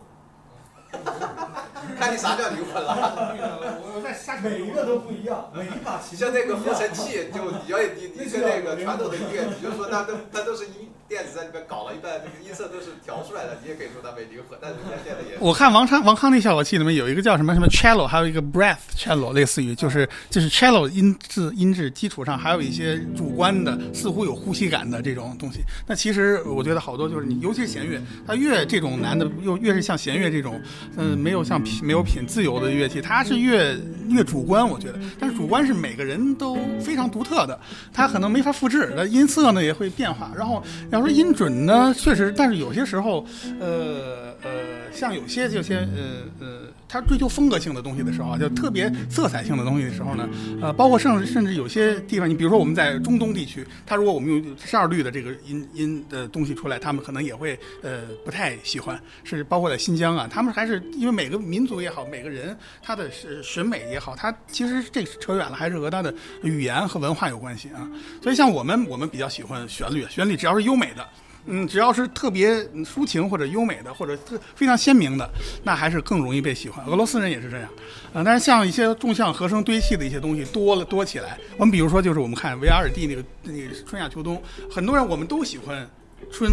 [2.00, 3.36] 看你啥叫灵魂了？
[3.94, 14.58] 我在下每一个都不一样， 每一把琴像那个合成器，就你要你你是那个传统的音乐，你就说它都它都是音电子在里面搞了一半，那个音色都是调出来的，你也可以说它没灵魂。
[14.62, 25.60] 但是现在也我看王昌王康那效果器里面有一个叫什么什么 cello，还有一个 breath cello，类似于就是就是 cello 音质音质基础上还有一些主观的似乎有呼吸感的这种东西。
[25.86, 30.60] 那其实我觉得好多就是你，尤其是弦乐，它越这种难的又越是像弦乐这种。
[30.98, 33.78] 嗯，没有像品没有品自由的乐器，它是越
[34.10, 35.00] 越主观，我觉得。
[35.20, 37.60] 但是主观是每个人都非常独特的，
[37.94, 38.94] 它可能没法复制。
[38.96, 40.32] 那音色呢也会变化。
[40.38, 43.26] 然后要说音准呢，确实，但是有些时候，
[43.60, 44.52] 呃呃，
[44.94, 46.48] 像有些这些呃呃。
[46.92, 50.28] 他追求风格性的东西的时候啊，就特别色彩性的东西的时候呢，
[50.62, 59.02] 呃，包括甚至甚至有些地方，你比如说我们在中东地区，他如果我们用十二律的这个音音的东西出来，他们可能也会呃不太喜欢。
[59.24, 66.14] 是包括在新疆啊，他们还是因为每个民族也好，每个人他的审审美也好，他其实这扯远了，还是和他的
[66.44, 67.90] 语言和文化有关系啊。
[68.22, 71.08] 所以像我们，我们比较喜欢旋律，旋律只要是优美的。
[71.46, 72.54] 嗯，只要是特别
[72.86, 75.30] 抒情或者优美的，或者特非常鲜明的，
[75.64, 76.86] 那还是更容易被喜欢。
[76.86, 77.70] 俄罗斯人也是这样，
[78.14, 85.90] 啊，但是像一些纵向和声堆砌的一些东西多了多起来，我们比如说就是我们看维瓦尔蒂那个那个春夏秋冬，很多人我们都喜欢
[86.32, 86.52] 春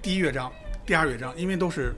[0.00, 0.50] 第一乐章、
[0.86, 1.94] 第二乐章，因为都是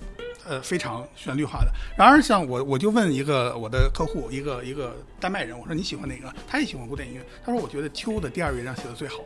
[0.49, 1.73] 呃非常旋律化的。
[1.97, 6.33] 然而像我我就问一个我的客户，一个一个丹麦人，我说你喜欢哪个？
[6.47, 9.17] 他也喜欢古典音乐，他说我觉得秋的第二乐章写的最好。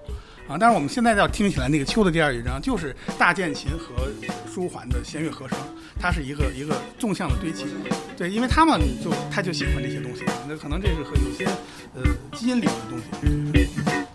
[0.48, 4.08] 啊，但是我们现在要听起来那个秋的第二乐章，就是大键琴和
[4.52, 5.56] 舒缓的弦乐和声，
[6.00, 7.66] 它是一个一个纵向的堆砌。
[8.16, 11.44] 对，因为他们就他就喜欢这些东西，那可能这是和有些
[11.94, 12.02] 呃
[12.36, 14.09] 基因里的东西。